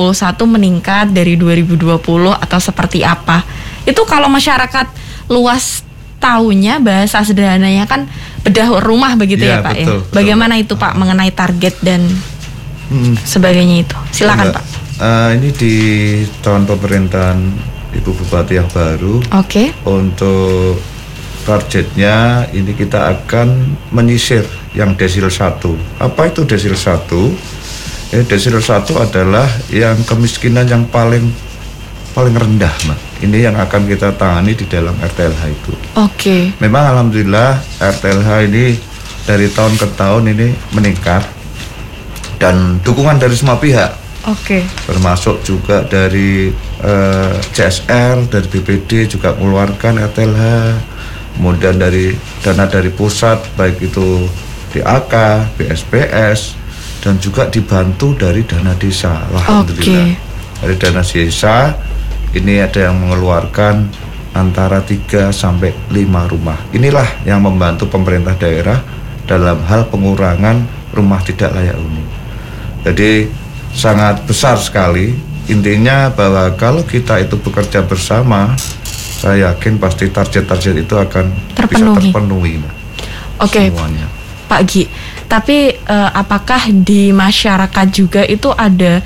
meningkat 0.47 1.11
dari 1.11 1.35
2020 1.35 1.99
atau 2.31 2.59
seperti 2.59 3.03
apa? 3.03 3.43
Itu 3.83 4.07
kalau 4.07 4.31
masyarakat 4.31 4.87
luas 5.27 5.83
tahunya 6.19 6.79
bahasa 6.79 7.23
sederhananya 7.23 7.85
kan 7.85 8.07
bedah 8.43 8.79
rumah 8.81 9.15
begitu 9.15 9.43
ya, 9.43 9.59
Ya, 9.59 9.65
Pak 9.65 9.75
ya. 9.75 9.85
betul, 9.85 9.99
betul, 10.03 10.15
Bagaimana 10.15 10.55
itu 10.57 10.75
Pak 10.75 10.93
mengenai 10.95 11.31
target 11.31 11.75
dan 11.81 12.07
Hmm. 12.89 13.15
sebagainya 13.19 13.85
itu? 13.85 13.97
Silakan 14.11 14.49
Mbak, 14.49 14.55
Pak. 14.57 14.65
eh, 14.99 15.29
ini 15.37 15.49
di 15.53 15.75
tahun 16.41 16.65
pemerintahan 16.65 17.39
Ibu 17.95 18.11
Bupati 18.15 18.57
yang 18.57 18.69
baru 18.69 19.21
Oke. 19.37 19.73
untuk 19.85 20.81
targetnya 21.49 22.45
ini 22.53 22.77
kita 22.77 23.09
akan 23.09 23.73
menyisir 23.89 24.45
yang 24.77 24.93
desil 24.93 25.33
1. 25.33 25.57
Apa 25.97 26.29
itu 26.29 26.45
desil 26.45 26.77
1? 26.77 27.33
Eh, 28.13 28.25
desil 28.29 28.61
1 28.61 28.93
adalah 29.01 29.49
yang 29.73 29.97
kemiskinan 30.05 30.69
yang 30.69 30.85
paling 30.93 31.33
paling 32.13 32.37
rendah, 32.37 32.73
Mbak. 32.85 33.01
Ini 33.25 33.39
yang 33.49 33.57
akan 33.57 33.89
kita 33.89 34.13
tangani 34.21 34.53
di 34.53 34.69
dalam 34.69 34.93
RTLH 35.01 35.43
itu. 35.49 35.73
Oke. 35.97 36.53
Memang 36.61 36.93
alhamdulillah 36.93 37.65
RTLH 37.81 38.31
ini 38.53 38.77
dari 39.25 39.49
tahun 39.49 39.75
ke 39.81 39.87
tahun 39.97 40.25
ini 40.37 40.49
meningkat 40.77 41.25
dan 42.37 42.79
dukungan 42.85 43.19
dari 43.19 43.35
semua 43.35 43.59
pihak 43.59 43.93
Oke. 44.29 44.65
termasuk 44.87 45.43
juga 45.45 45.85
dari 45.85 46.53
eh, 46.85 47.35
CSR, 47.53 48.29
dari 48.29 48.47
BPD 48.47 49.09
juga 49.09 49.37
mengeluarkan 49.37 50.01
RTLH, 50.11 50.45
kemudian 51.39 51.79
dari 51.79 52.19
dana 52.43 52.67
dari 52.67 52.91
pusat 52.91 53.39
baik 53.55 53.79
itu 53.79 54.27
DAK, 54.75 55.15
BSPS 55.55 56.59
dan 57.01 57.17
juga 57.23 57.47
dibantu 57.47 58.13
dari 58.19 58.43
dana 58.43 58.75
desa. 58.75 59.23
Alhamdulillah. 59.31 60.19
Oke. 60.19 60.19
Dari 60.59 60.75
dana 60.75 61.03
desa 61.07 61.79
ini 62.35 62.59
ada 62.59 62.91
yang 62.91 62.99
mengeluarkan 62.99 63.89
antara 64.37 64.83
3 64.83 65.33
sampai 65.33 65.73
5 65.95 66.33
rumah. 66.35 66.59
Inilah 66.75 67.25
yang 67.25 67.41
membantu 67.41 67.89
pemerintah 67.89 68.37
daerah 68.37 68.83
dalam 69.25 69.63
hal 69.65 69.89
pengurangan 69.89 70.67
rumah 70.93 71.23
tidak 71.25 71.55
layak 71.55 71.79
huni. 71.79 72.05
Jadi 72.83 73.29
sangat 73.73 74.25
besar 74.25 74.59
sekali. 74.61 75.15
Intinya 75.49 76.13
bahwa 76.13 76.53
kalau 76.61 76.85
kita 76.85 77.25
itu 77.25 77.41
bekerja 77.41 77.81
bersama, 77.81 78.53
saya 79.19 79.51
yakin 79.51 79.77
pasti 79.77 80.07
target-target 80.09 80.75
itu 80.79 80.95
akan 80.95 81.27
Terpenuhi. 81.53 81.91
bisa 81.99 82.15
terpenuhi. 82.15 82.55
Oke. 83.39 83.69
Semuanya. 83.69 84.07
Pak 84.49 84.61
Gi, 84.65 84.89
tapi 85.29 85.77
eh, 85.77 86.11
apakah 86.15 86.71
di 86.73 87.13
masyarakat 87.13 87.87
juga 87.91 88.25
itu 88.25 88.49
ada 88.49 89.03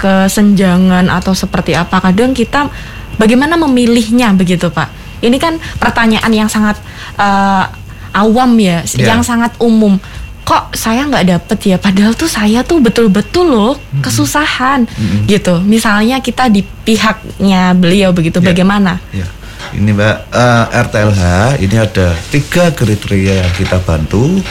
kesenjangan 0.00 1.06
atau 1.06 1.30
seperti 1.30 1.76
apa? 1.76 2.02
Kadang 2.02 2.32
kita 2.32 2.66
bagaimana 3.14 3.54
memilihnya 3.54 4.34
begitu, 4.34 4.66
Pak? 4.66 4.88
Ini 5.20 5.36
kan 5.36 5.60
pertanyaan 5.76 6.32
yang 6.32 6.48
sangat 6.48 6.80
eh, 7.14 7.64
awam 8.10 8.50
ya, 8.58 8.82
Ya. 8.98 9.14
yang 9.14 9.22
sangat 9.22 9.54
umum. 9.60 9.94
Kok 10.42 10.74
saya 10.74 11.06
nggak 11.06 11.26
dapet 11.30 11.58
ya? 11.62 11.76
Padahal 11.78 12.18
tuh 12.18 12.26
saya 12.26 12.66
tuh 12.66 12.82
betul-betul 12.82 13.46
loh 13.46 13.78
kesusahan 14.02 14.82
gitu. 15.30 15.62
Misalnya 15.62 16.18
kita 16.18 16.50
di 16.50 16.66
pihaknya 16.66 17.70
beliau 17.78 18.10
begitu, 18.10 18.42
Ya. 18.42 18.50
bagaimana? 18.50 18.98
Ya, 19.14 19.30
ini 19.76 19.90
Mbak 19.94 20.16
eh, 20.34 20.64
RTLH 20.84 21.22
ini 21.62 21.76
ada 21.78 22.08
tiga 22.30 22.74
kriteria 22.74 23.46
yang 23.46 23.52
kita 23.54 23.78
bantu. 23.82 24.42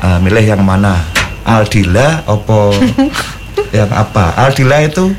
Eh, 0.00 0.18
milih 0.20 0.44
yang 0.44 0.62
mana? 0.64 1.00
Aldila, 1.44 2.24
opo 2.28 2.72
yang 3.76 3.90
apa? 3.92 4.36
Aldila 4.36 4.84
itu 4.84 5.12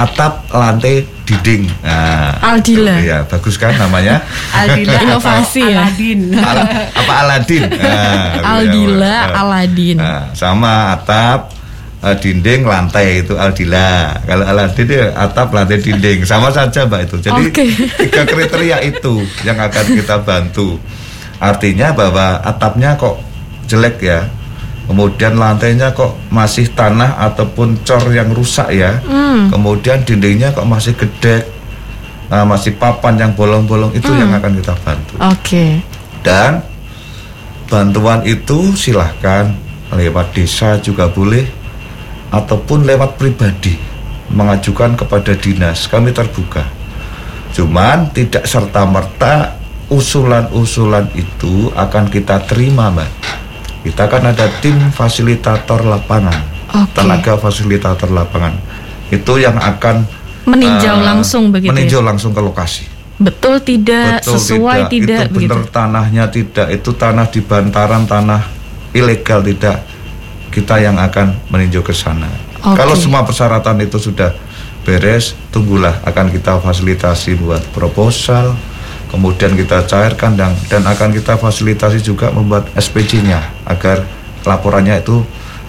atap, 0.00 0.48
lantai, 0.48 1.04
dinding. 1.28 1.68
Nah, 1.84 2.32
Aldila. 2.40 2.96
Iya, 2.96 3.18
bagus 3.28 3.60
kan 3.60 3.76
namanya? 3.76 4.24
Aldila 4.56 4.96
Inovasi 5.04 5.60
ya. 5.60 5.84
Aladin. 5.84 6.20
Al- 6.32 6.88
apa 6.96 7.12
Aladin? 7.24 7.62
Nah, 7.68 8.56
Aldila, 8.56 9.04
iya, 9.04 9.36
Aladin. 9.36 9.96
Nah, 10.00 10.22
sama 10.32 10.96
atap, 10.96 11.52
eh, 12.00 12.16
dinding, 12.16 12.64
lantai 12.64 13.24
itu 13.24 13.36
Aldila. 13.36 14.16
Kalau 14.24 14.44
Aladin 14.44 14.84
itu 14.88 14.96
atap, 15.12 15.48
lantai, 15.52 15.78
dinding, 15.80 16.24
sama 16.24 16.48
saja 16.48 16.88
mbak 16.88 17.08
itu. 17.08 17.16
Jadi 17.20 17.42
Oke. 17.52 17.64
tiga 18.06 18.22
kriteria 18.24 18.78
itu 18.90 19.24
yang 19.44 19.60
akan 19.60 19.84
kita 19.96 20.16
bantu. 20.24 20.80
Artinya 21.40 21.92
bahwa 21.96 22.40
atapnya 22.44 22.96
kok 23.00 23.16
jelek 23.64 23.96
ya, 24.04 24.28
kemudian 24.84 25.40
lantainya 25.40 25.94
kok 25.96 26.18
masih 26.28 26.68
tanah 26.76 27.16
ataupun 27.32 27.80
cor 27.80 28.04
yang 28.12 28.28
rusak 28.34 28.68
ya, 28.76 29.00
kemudian 29.48 30.04
dindingnya 30.04 30.52
kok 30.52 30.68
masih 30.68 30.92
gede, 30.92 31.48
nah, 32.28 32.44
masih 32.44 32.76
papan 32.76 33.16
yang 33.16 33.32
bolong-bolong 33.32 33.88
itu 33.96 34.10
yang 34.12 34.28
akan 34.36 34.52
kita 34.60 34.74
bantu. 34.84 35.14
Oke. 35.16 35.80
Dan 36.20 36.60
bantuan 37.72 38.20
itu 38.28 38.76
silahkan 38.76 39.54
lewat 39.94 40.36
desa 40.36 40.76
juga 40.82 41.08
boleh 41.08 41.59
ataupun 42.30 42.86
lewat 42.86 43.18
pribadi 43.18 43.74
mengajukan 44.30 44.94
kepada 44.94 45.34
dinas 45.34 45.90
kami 45.90 46.14
terbuka. 46.14 46.62
Cuman 47.50 48.14
tidak 48.14 48.46
serta 48.46 48.86
merta 48.86 49.58
usulan-usulan 49.90 51.10
itu 51.18 51.74
akan 51.74 52.06
kita 52.06 52.46
terima, 52.46 52.94
Mbak. 52.94 53.10
Kita 53.90 54.06
kan 54.06 54.22
ada 54.30 54.46
tim 54.62 54.78
fasilitator 54.94 55.82
lapangan, 55.82 56.38
Oke. 56.70 56.94
tenaga 56.94 57.34
fasilitator 57.34 58.14
lapangan. 58.14 58.54
Itu 59.10 59.42
yang 59.42 59.58
akan 59.58 60.06
Meninjau 60.46 60.96
eh, 60.98 61.04
langsung 61.04 61.50
begitu 61.50 61.70
ya? 61.70 61.74
Meninjau 61.74 62.02
langsung 62.06 62.30
ke 62.30 62.40
lokasi. 62.40 62.84
Betul 63.20 63.60
tidak, 63.60 64.24
Betul 64.24 64.40
sesuai 64.40 64.88
tidak, 64.88 65.28
itu 65.28 65.34
begitu. 65.36 65.52
benar 65.52 65.62
tanahnya 65.68 66.24
tidak 66.32 66.66
itu 66.72 66.90
tanah 66.96 67.26
di 67.28 67.40
bantaran 67.44 68.08
tanah 68.08 68.40
ilegal 68.96 69.44
tidak 69.44 69.84
kita 70.50 70.82
yang 70.82 70.98
akan 70.98 71.38
meninjau 71.48 71.80
ke 71.80 71.94
sana 71.94 72.28
Oke. 72.60 72.76
kalau 72.76 72.94
semua 72.98 73.22
persyaratan 73.22 73.80
itu 73.82 73.96
sudah 73.96 74.34
beres 74.84 75.38
tunggulah 75.54 76.02
akan 76.04 76.32
kita 76.34 76.58
fasilitasi 76.58 77.38
buat 77.38 77.62
proposal 77.72 78.56
kemudian 79.10 79.58
kita 79.58 79.84
cairkan 79.86 80.38
dan 80.38 80.54
dan 80.70 80.86
akan 80.86 81.10
kita 81.10 81.34
fasilitasi 81.36 82.00
juga 82.02 82.30
membuat 82.30 82.70
SPC-nya 82.78 83.66
agar 83.66 84.06
laporannya 84.46 85.02
itu 85.02 85.20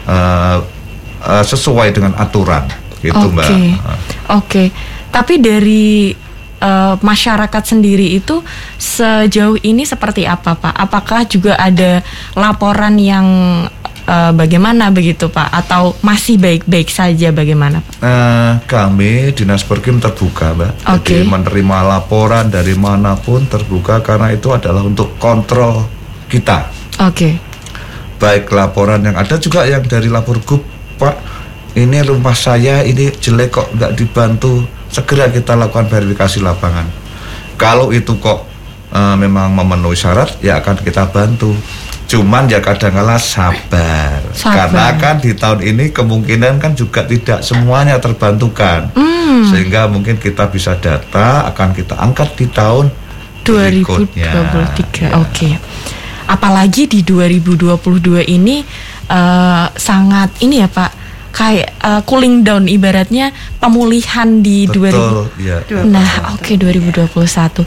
eh, 0.08 0.58
eh, 1.26 1.44
sesuai 1.44 1.92
dengan 1.92 2.14
aturan 2.16 2.70
gitu 3.02 3.18
Oke, 3.18 3.34
mbak 3.34 3.50
oke. 4.30 4.64
Tapi 5.12 5.34
dari 5.42 6.14
eh, 6.62 6.96
masyarakat 7.02 7.64
sendiri 7.66 8.16
itu 8.16 8.40
sejauh 8.78 9.58
ini 9.66 9.84
seperti 9.84 10.24
apa, 10.30 10.56
Pak? 10.56 10.74
Apakah 10.78 11.26
juga 11.28 11.58
ada 11.58 12.06
laporan 12.38 12.96
yang 13.02 13.28
eh, 14.08 14.32
bagaimana 14.34 14.90
begitu, 14.90 15.30
Pak? 15.30 15.50
Atau 15.52 15.98
masih 16.02 16.38
baik-baik 16.38 16.90
saja 16.90 17.30
bagaimana, 17.36 17.82
Pak? 17.82 17.94
Nah, 18.02 18.52
kami 18.66 19.34
dinas 19.36 19.66
perkim 19.66 20.02
terbuka, 20.02 20.54
mbak. 20.58 20.72
Oke. 20.98 21.22
Jadi 21.22 21.30
menerima 21.30 21.78
laporan 21.86 22.50
dari 22.50 22.74
mana 22.78 23.18
pun 23.18 23.46
terbuka 23.46 24.02
karena 24.02 24.34
itu 24.34 24.50
adalah 24.52 24.82
untuk 24.82 25.18
kontrol 25.22 25.86
kita. 26.32 26.72
Oke, 27.02 27.40
Baik 28.22 28.54
laporan 28.54 29.02
yang 29.02 29.18
ada 29.18 29.42
juga 29.42 29.66
yang 29.66 29.82
dari 29.82 30.06
lapor 30.06 30.38
gub, 30.46 30.62
pak, 31.02 31.18
ini 31.76 32.04
rumah 32.04 32.36
saya 32.36 32.84
ini 32.84 33.12
jelek 33.16 33.50
kok 33.50 33.68
nggak 33.76 33.96
dibantu 33.96 34.68
segera 34.92 35.32
kita 35.32 35.56
lakukan 35.56 35.88
verifikasi 35.88 36.44
lapangan 36.44 36.88
kalau 37.56 37.96
itu 37.96 38.20
kok 38.20 38.44
eh, 38.92 39.16
memang 39.16 39.56
memenuhi 39.56 39.96
syarat 39.96 40.36
ya 40.44 40.60
akan 40.60 40.84
kita 40.84 41.08
bantu 41.08 41.56
cuman 42.12 42.44
ya 42.52 42.60
kadang-kala 42.60 43.16
sabar. 43.16 44.20
Sabar. 44.36 44.68
karena 44.68 44.86
kan 45.00 45.16
di 45.24 45.32
tahun 45.32 45.64
ini 45.64 45.96
kemungkinan 45.96 46.60
kan 46.60 46.76
juga 46.76 47.08
tidak 47.08 47.40
semuanya 47.40 47.96
terbantukan 48.04 48.92
Hmm. 48.92 49.48
sehingga 49.48 49.88
mungkin 49.88 50.20
kita 50.20 50.52
bisa 50.52 50.76
data 50.76 51.48
akan 51.48 51.72
kita 51.72 51.96
angkat 51.96 52.36
di 52.36 52.52
tahun 52.52 52.92
2023. 53.48 54.52
berikutnya. 54.52 55.08
Ya. 55.08 55.18
Oke. 55.24 55.50
Apalagi 56.28 56.92
di 56.92 57.00
2022 57.02 58.28
ini 58.28 58.60
eh, 59.08 59.66
sangat 59.72 60.36
ini 60.44 60.60
ya 60.60 60.68
Pak 60.68 60.92
kayak 61.32 61.70
eh, 61.80 62.02
cooling 62.04 62.44
down 62.44 62.68
ibaratnya 62.68 63.32
pemulihan 63.56 64.44
di 64.44 64.68
2000 64.68 64.84
betul 64.84 65.26
ya 65.40 65.58
Nah, 65.88 66.36
oke 66.36 66.60
2021. 66.60 67.64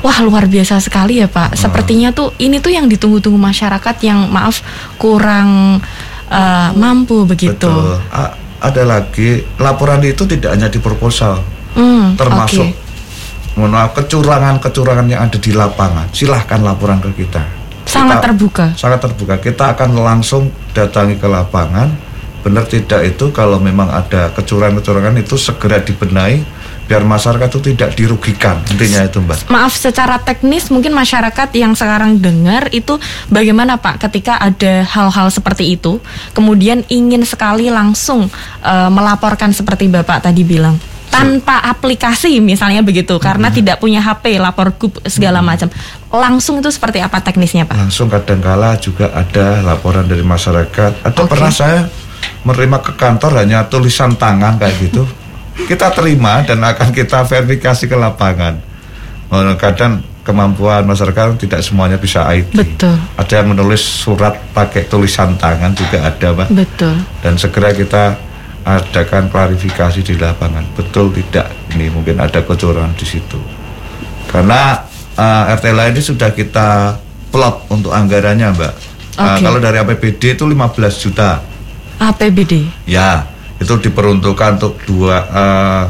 Wah, 0.00 0.18
luar 0.24 0.48
biasa 0.48 0.80
sekali 0.80 1.20
ya, 1.20 1.28
Pak. 1.28 1.54
Sepertinya 1.54 2.08
tuh 2.10 2.32
ini 2.38 2.56
tuh 2.56 2.72
yang 2.72 2.88
ditunggu-tunggu 2.88 3.36
masyarakat 3.36 3.96
yang 4.00 4.28
maaf 4.28 4.64
kurang 4.96 5.80
eh, 6.26 6.70
mampu 6.72 7.26
begitu. 7.26 7.68
betul. 7.68 8.00
A- 8.08 8.32
ada 8.60 8.82
lagi 8.84 9.40
laporan 9.56 10.00
itu 10.00 10.24
tidak 10.24 10.52
hanya 10.52 10.68
di 10.68 10.76
proposal. 10.78 11.40
Hmm, 11.72 12.12
termasuk 12.14 12.66
mohon 13.56 13.72
maaf 13.72 13.92
kecurangan-kecurangan 13.94 15.06
yang 15.06 15.20
ada 15.24 15.36
di 15.36 15.52
lapangan. 15.52 16.06
Silahkan 16.12 16.60
laporan 16.60 17.00
ke 17.00 17.24
kita. 17.24 17.40
Sangat 17.84 18.20
Kita- 18.20 18.24
terbuka. 18.30 18.66
sangat 18.76 19.00
terbuka. 19.02 19.34
Kita 19.36 19.74
akan 19.74 19.96
langsung 19.96 20.48
datangi 20.70 21.16
ke 21.16 21.26
lapangan. 21.26 21.88
Benar 22.40 22.64
tidak 22.64 23.04
itu 23.04 23.28
kalau 23.32 23.60
memang 23.60 23.88
ada 23.88 24.32
kecurangan-kecurangan 24.32 25.12
itu 25.18 25.36
segera 25.36 25.76
dibenahi 25.76 26.40
biar 26.90 27.06
masyarakat 27.06 27.46
itu 27.54 27.60
tidak 27.70 27.94
dirugikan 27.94 28.58
intinya 28.66 29.06
itu 29.06 29.22
mbak. 29.22 29.46
Maaf 29.46 29.78
secara 29.78 30.18
teknis 30.18 30.74
mungkin 30.74 30.90
masyarakat 30.90 31.54
yang 31.54 31.78
sekarang 31.78 32.18
dengar 32.18 32.66
itu 32.74 32.98
bagaimana 33.30 33.78
Pak 33.78 34.10
ketika 34.10 34.42
ada 34.42 34.82
hal-hal 34.82 35.30
seperti 35.30 35.78
itu 35.78 36.02
kemudian 36.34 36.82
ingin 36.90 37.22
sekali 37.22 37.70
langsung 37.70 38.26
eh, 38.66 38.90
melaporkan 38.90 39.54
seperti 39.54 39.86
Bapak 39.86 40.26
tadi 40.26 40.42
bilang 40.42 40.74
tanpa 41.10 41.62
aplikasi 41.62 42.42
misalnya 42.42 42.82
begitu 42.82 43.18
karena 43.22 43.50
tidak 43.50 43.78
punya 43.78 44.02
HP 44.02 44.38
lapor 44.42 44.74
grup 44.74 44.98
segala 45.06 45.42
macam. 45.42 45.70
Langsung 46.10 46.58
itu 46.58 46.70
seperti 46.74 47.02
apa 47.02 47.22
teknisnya 47.22 47.66
Pak? 47.66 47.74
langsung 47.74 48.10
kadangkala 48.10 48.78
juga 48.82 49.14
ada 49.14 49.62
laporan 49.62 50.06
dari 50.06 50.22
masyarakat. 50.22 51.06
Ada 51.06 51.20
Oke. 51.22 51.30
pernah 51.30 51.52
saya 51.54 51.86
menerima 52.46 52.78
ke 52.82 52.92
kantor 52.96 53.42
hanya 53.42 53.66
tulisan 53.68 54.16
tangan 54.16 54.56
kayak 54.56 54.74
gitu 54.80 55.02
kita 55.68 55.92
terima 55.92 56.44
dan 56.46 56.62
akan 56.62 56.88
kita 56.94 57.24
verifikasi 57.26 57.84
ke 57.88 57.96
lapangan. 57.96 58.60
Oh, 59.30 59.42
kadang 59.54 60.02
kemampuan 60.26 60.84
masyarakat 60.84 61.38
tidak 61.40 61.60
semuanya 61.64 61.96
bisa 61.96 62.22
IT 62.28 62.52
Betul. 62.52 62.94
ada 63.16 63.32
yang 63.40 63.56
menulis 63.56 63.80
surat 63.80 64.36
pakai 64.52 64.84
tulisan 64.86 65.34
tangan 65.40 65.72
juga 65.72 66.06
ada 66.06 66.28
pak 66.36 66.48
Betul. 66.52 66.94
dan 67.24 67.34
segera 67.40 67.72
kita 67.72 68.20
adakan 68.60 69.32
klarifikasi 69.32 70.04
di 70.04 70.14
lapangan. 70.20 70.62
Betul 70.76 71.08
tidak 71.16 71.48
ini? 71.72 71.88
Mungkin 71.88 72.20
ada 72.20 72.44
kecurangan 72.44 72.92
di 72.92 73.06
situ. 73.08 73.40
Karena 74.28 74.84
RT 75.56 75.64
lain 75.72 75.96
ini 75.96 76.02
sudah 76.04 76.30
kita 76.36 77.00
plot 77.32 77.72
untuk 77.72 77.88
anggarannya 77.88 78.52
mbak. 78.52 78.74
Eh, 79.16 79.24
Oke. 79.24 79.40
kalau 79.42 79.58
dari 79.58 79.80
APBD 79.80 80.36
itu 80.36 80.44
15 80.44 80.76
juta. 81.00 81.40
APBD. 82.00 82.64
ya 82.88 83.28
itu 83.60 83.74
diperuntukkan 83.76 84.56
untuk 84.56 84.74
dua 84.88 85.16
eh, 85.28 85.84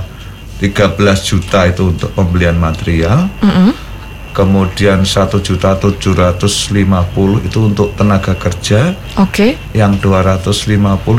13 0.60 1.00
juta 1.24 1.64
itu 1.64 1.88
untuk 1.88 2.12
pembelian 2.12 2.60
material 2.60 3.32
Mm-mm. 3.40 3.72
kemudian 4.36 5.00
satu 5.08 5.40
juta 5.40 5.72
750 5.80 7.48
itu 7.48 7.58
untuk 7.64 7.96
tenaga 7.96 8.36
kerja 8.36 8.92
Oke. 9.16 9.56
yang 9.72 9.96
250 9.96 10.60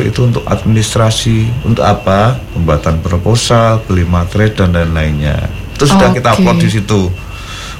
itu 0.05 0.19
untuk 0.21 0.43
administrasi 0.45 1.65
untuk 1.65 1.81
apa 1.81 2.37
pembuatan 2.53 3.01
proposal 3.01 3.81
beli 3.89 4.05
materi 4.05 4.53
dan 4.53 4.77
lain-lainnya 4.77 5.49
itu 5.73 5.89
sudah 5.89 6.13
kita 6.13 6.37
Oke. 6.37 6.45
upload 6.45 6.57
di 6.61 6.69
situ 6.69 7.09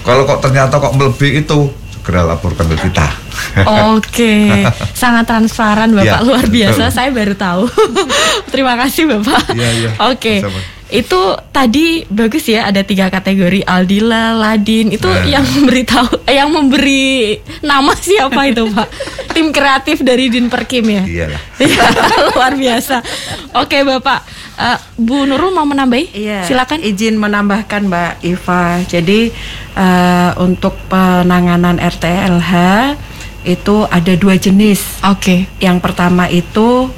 kalau 0.02 0.26
kok 0.26 0.42
ternyata 0.42 0.82
kok 0.82 0.98
melebihi 0.98 1.46
itu 1.46 1.70
segera 1.94 2.26
laporkan 2.26 2.66
ke 2.74 2.90
kita 2.90 3.21
Oke, 3.92 4.36
sangat 4.92 5.26
transparan 5.26 5.92
Bapak 5.92 6.20
Ya, 6.20 6.24
luar 6.24 6.46
biasa. 6.46 6.88
betul. 6.88 6.94
Saya 6.94 7.10
baru 7.10 7.34
tahu. 7.34 7.64
Terima 8.52 8.74
kasih 8.76 9.04
Bapak. 9.10 9.52
Iya, 9.52 9.70
iya. 9.74 9.90
Oke, 10.08 10.40
Sama. 10.40 10.60
itu 10.90 11.22
tadi 11.50 11.86
bagus 12.06 12.44
ya 12.46 12.66
ada 12.66 12.82
tiga 12.82 13.08
kategori 13.08 13.64
Aldila, 13.64 14.36
Ladin 14.36 14.90
itu 14.90 15.04
Nah. 15.04 15.24
yang 15.26 15.44
memberitahu, 15.46 16.26
eh, 16.26 16.36
yang 16.36 16.50
memberi 16.50 17.40
nama 17.62 17.92
siapa 17.94 18.44
itu 18.46 18.68
Pak? 18.68 18.88
Tim 19.32 19.50
kreatif 19.50 20.02
dari 20.02 20.28
Din 20.28 20.48
Perkim 20.48 20.84
ya. 20.86 21.04
iyalah 21.04 21.42
Iya, 21.64 21.86
luar 22.30 22.54
biasa. 22.54 23.00
Oke 23.56 23.82
Bapak, 23.82 24.22
Eh, 24.54 24.78
Bu 24.96 25.26
Nurul 25.26 25.50
mau 25.50 25.64
menambahi? 25.64 26.14
Iya, 26.14 26.46
Silakan. 26.46 26.84
izin 26.84 27.18
menambahkan 27.18 27.82
Mbak 27.84 28.14
Iva. 28.22 28.78
Jadi 28.84 29.32
eh, 29.74 30.32
untuk 30.38 30.76
penanganan 30.86 31.80
RTLH 31.80 32.52
itu 33.44 33.86
ada 33.90 34.14
dua 34.16 34.38
jenis. 34.38 35.02
Oke. 35.06 35.48
Yang 35.58 35.78
pertama 35.82 36.30
itu 36.30 36.90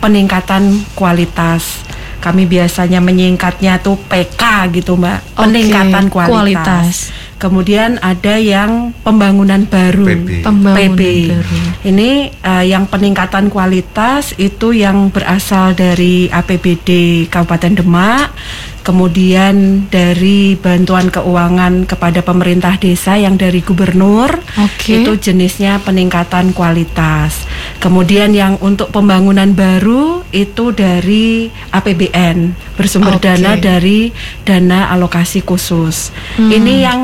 peningkatan 0.00 0.84
kualitas. 0.96 1.84
Kami 2.20 2.44
biasanya 2.44 3.00
menyingkatnya 3.00 3.80
tuh 3.80 3.96
PK 3.96 4.68
gitu 4.76 4.92
Mbak. 5.00 5.18
Oke, 5.32 5.40
Peningkatan 5.40 6.04
kualitas. 6.12 6.28
kualitas. 6.28 6.94
Kemudian 7.40 7.96
ada 8.04 8.36
yang 8.36 8.92
pembangunan 9.00 9.64
baru. 9.64 10.04
PB. 10.04 10.44
Pembangunan 10.44 10.92
PB. 10.92 11.00
baru. 11.32 11.56
Ini 11.88 12.10
eh, 12.28 12.64
yang 12.68 12.84
peningkatan 12.84 13.48
kualitas 13.48 14.36
itu 14.36 14.76
yang 14.76 15.08
berasal 15.08 15.72
dari 15.72 16.28
APBD 16.28 17.24
Kabupaten 17.32 17.80
Demak, 17.80 18.36
kemudian 18.80 19.86
dari 19.88 20.56
bantuan 20.56 21.08
keuangan 21.08 21.84
kepada 21.84 22.20
pemerintah 22.20 22.76
desa 22.76 23.16
yang 23.16 23.36
dari 23.40 23.60
gubernur. 23.64 24.30
Oke. 24.60 25.02
Itu 25.02 25.16
jenisnya 25.16 25.80
peningkatan 25.82 26.52
kualitas. 26.52 27.44
Kemudian 27.80 28.36
yang 28.36 28.60
untuk 28.60 28.92
pembangunan 28.92 29.52
baru 29.56 30.24
itu 30.30 30.72
dari 30.72 31.48
APBN, 31.72 32.52
bersumber 32.76 33.16
Oke. 33.16 33.24
dana 33.30 33.56
dari 33.56 34.12
dana 34.44 34.92
alokasi 34.92 35.40
khusus. 35.44 36.12
Hmm. 36.36 36.50
Ini 36.52 36.74
yang 36.84 37.00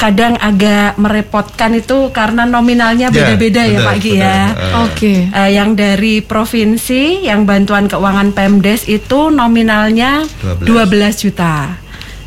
kadang 0.00 0.40
agak 0.40 0.96
merepotkan 0.96 1.76
itu 1.76 2.08
karena 2.08 2.48
nominalnya 2.48 3.12
Ya, 3.12 3.14
beda-beda 3.14 3.62
ya, 3.68 3.84
benar, 3.84 3.86
Pak 3.92 3.96
Gi 4.00 4.12
ya. 4.16 4.40
Oke. 4.88 5.14
Eh, 5.28 5.50
yang 5.52 5.76
dari 5.76 6.24
provinsi 6.24 7.28
yang 7.28 7.44
bantuan 7.44 7.84
keuangan 7.84 8.32
Pemdes 8.32 8.88
itu 8.88 9.28
nominalnya 9.28 10.24
12, 10.40 10.64
12. 10.64 11.20
juta. 11.20 11.76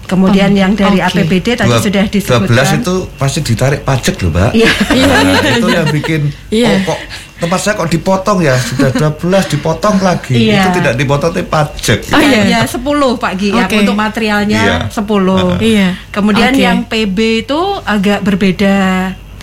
Kemudian 0.03 0.49
Oh, 0.49 0.59
yang 0.59 0.71
dari 0.73 0.99
oke. 0.99 1.15
APBD 1.15 1.47
tadi 1.55 1.69
Dua- 1.69 1.79
sudah 1.79 2.03
disebutkan. 2.05 2.49
12 2.49 2.77
itu 2.77 2.93
pasti 3.15 3.39
ditarik 3.41 3.81
pajak 3.81 4.15
loh 4.19 4.31
mbak 4.31 4.51
Iya. 4.51 4.71
Nah, 4.93 5.53
itu 5.53 5.67
yang 5.69 5.87
bikin 5.89 6.21
Iya. 6.49 6.69
oh 6.69 6.79
kok 6.85 6.99
tempat 7.35 7.59
saya 7.59 7.73
kok 7.75 7.89
dipotong 7.89 8.39
ya 8.39 8.55
sudah 8.55 8.89
12 8.89 9.19
dipotong 9.49 9.95
lagi 9.99 10.35
Iya. 10.37 10.59
itu 10.61 10.69
tidak 10.77 10.93
dipotong 10.95 11.31
tapi 11.31 11.45
pajak 11.45 11.99
Oh, 12.05 12.19
iya. 12.19 12.43
Kayaknya 12.43 12.59
10 12.67 12.83
Pak 13.15 13.31
Gi 13.33 13.47
yang 13.49 13.65
Oke. 13.65 13.77
untuk 13.79 13.97
materialnya 13.97 14.61
Iya. 14.61 14.77
10. 14.87 15.55
Iya. 15.57 15.87
Kemudian 16.09 16.51
Oke. 16.51 16.61
yang 16.61 16.77
PB 16.83 17.17
itu 17.41 17.59
agak 17.81 18.19
berbeda 18.21 18.75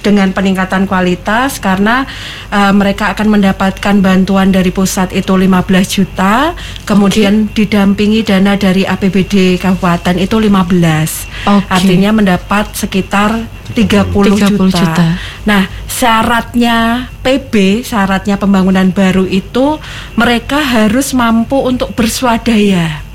dengan 0.00 0.32
peningkatan 0.32 0.84
kualitas 0.88 1.60
karena 1.60 2.08
uh, 2.52 2.72
mereka 2.72 3.12
akan 3.12 3.38
mendapatkan 3.38 3.96
bantuan 4.00 4.52
dari 4.52 4.72
pusat 4.72 5.12
itu 5.12 5.32
15 5.36 5.60
juta, 5.86 6.52
kemudian 6.88 7.48
didampingi 7.52 8.24
dana 8.24 8.56
dari 8.56 8.84
APBD 8.84 9.60
kabupaten 9.60 10.16
itu 10.16 10.36
15. 10.36 10.50
Oke. 10.50 11.68
Artinya 11.68 12.10
mendapat 12.12 12.72
sekitar 12.76 13.60
30, 13.70 14.10
30 14.10 14.58
juta. 14.58 14.66
juta. 14.74 15.06
Nah, 15.46 15.70
syaratnya 15.86 17.06
PB, 17.22 17.86
syaratnya 17.86 18.34
pembangunan 18.40 18.90
baru 18.90 19.28
itu 19.28 19.78
mereka 20.18 20.58
harus 20.58 21.14
mampu 21.14 21.60
untuk 21.62 21.94
berswadaya. 21.94 23.09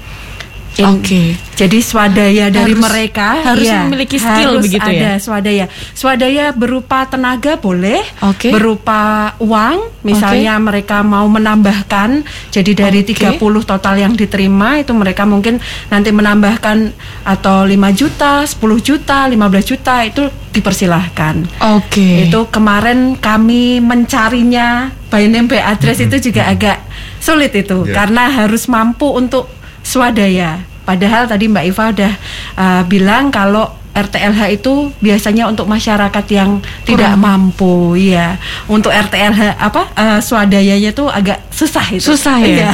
Oke. 0.84 1.40
Jadi 1.56 1.80
swadaya 1.80 2.52
dari 2.52 2.76
Harus- 2.76 2.84
mereka 2.84 3.28
harus 3.40 3.64
iya, 3.64 3.88
memiliki 3.88 4.20
skill 4.20 4.60
harus 4.60 4.64
begitu 4.68 4.84
ada 4.84 5.16
ya? 5.16 5.24
swadaya. 5.24 5.66
Swadaya 5.96 6.46
berupa 6.52 7.08
tenaga 7.08 7.56
boleh, 7.56 8.04
Oke. 8.20 8.52
berupa 8.52 9.32
uang, 9.40 10.04
misalnya 10.04 10.60
mereka 10.60 11.00
mau 11.00 11.24
menambahkan. 11.26 12.28
Jadi 12.52 12.72
dari 12.76 13.00
Oke. 13.02 13.16
30 13.40 13.64
total 13.64 13.96
yang 13.96 14.12
diterima 14.14 14.76
itu 14.76 14.92
mereka 14.92 15.24
mungkin 15.24 15.64
nanti 15.88 16.12
menambahkan 16.12 16.92
atau 17.24 17.64
5 17.64 17.96
juta, 17.96 18.44
10 18.44 18.84
juta, 18.84 19.32
15 19.32 19.64
juta 19.64 20.04
itu 20.04 20.28
dipersilahkan. 20.52 21.48
Oke. 21.80 22.28
Itu 22.28 22.52
kemarin 22.52 23.16
kami 23.16 23.80
mencarinya 23.80 24.92
by 25.08 25.24
name 25.26 25.48
by 25.48 25.62
address 25.62 26.04
itu 26.04 26.20
juga 26.20 26.52
agak 26.52 26.84
sulit 27.20 27.56
itu 27.56 27.88
Iya. 27.88 27.96
karena 27.96 28.28
harus 28.30 28.68
mampu 28.68 29.08
untuk 29.10 29.48
swadaya. 29.86 30.66
Padahal 30.86 31.30
tadi 31.30 31.46
Mbak 31.46 31.66
Iva 31.70 31.86
udah 31.94 32.14
uh, 32.58 32.82
bilang 32.90 33.30
kalau 33.30 33.70
RTLH 33.96 34.60
itu 34.60 34.92
biasanya 35.00 35.48
untuk 35.48 35.72
masyarakat 35.72 36.26
yang 36.28 36.60
tidak 36.84 37.16
mampu, 37.16 37.96
ya. 37.96 38.36
Untuk 38.68 38.92
RTLH 38.92 39.56
apa 39.56 39.82
uh, 39.96 40.20
swadayanya 40.20 40.92
tuh 40.92 41.08
agak 41.08 41.40
susah 41.48 41.86
itu. 41.96 42.04
Susah 42.04 42.44
ya? 42.44 42.50
Iya. 42.50 42.72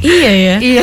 Iya 0.00 0.32
ya. 0.32 0.56
Iya. 0.60 0.82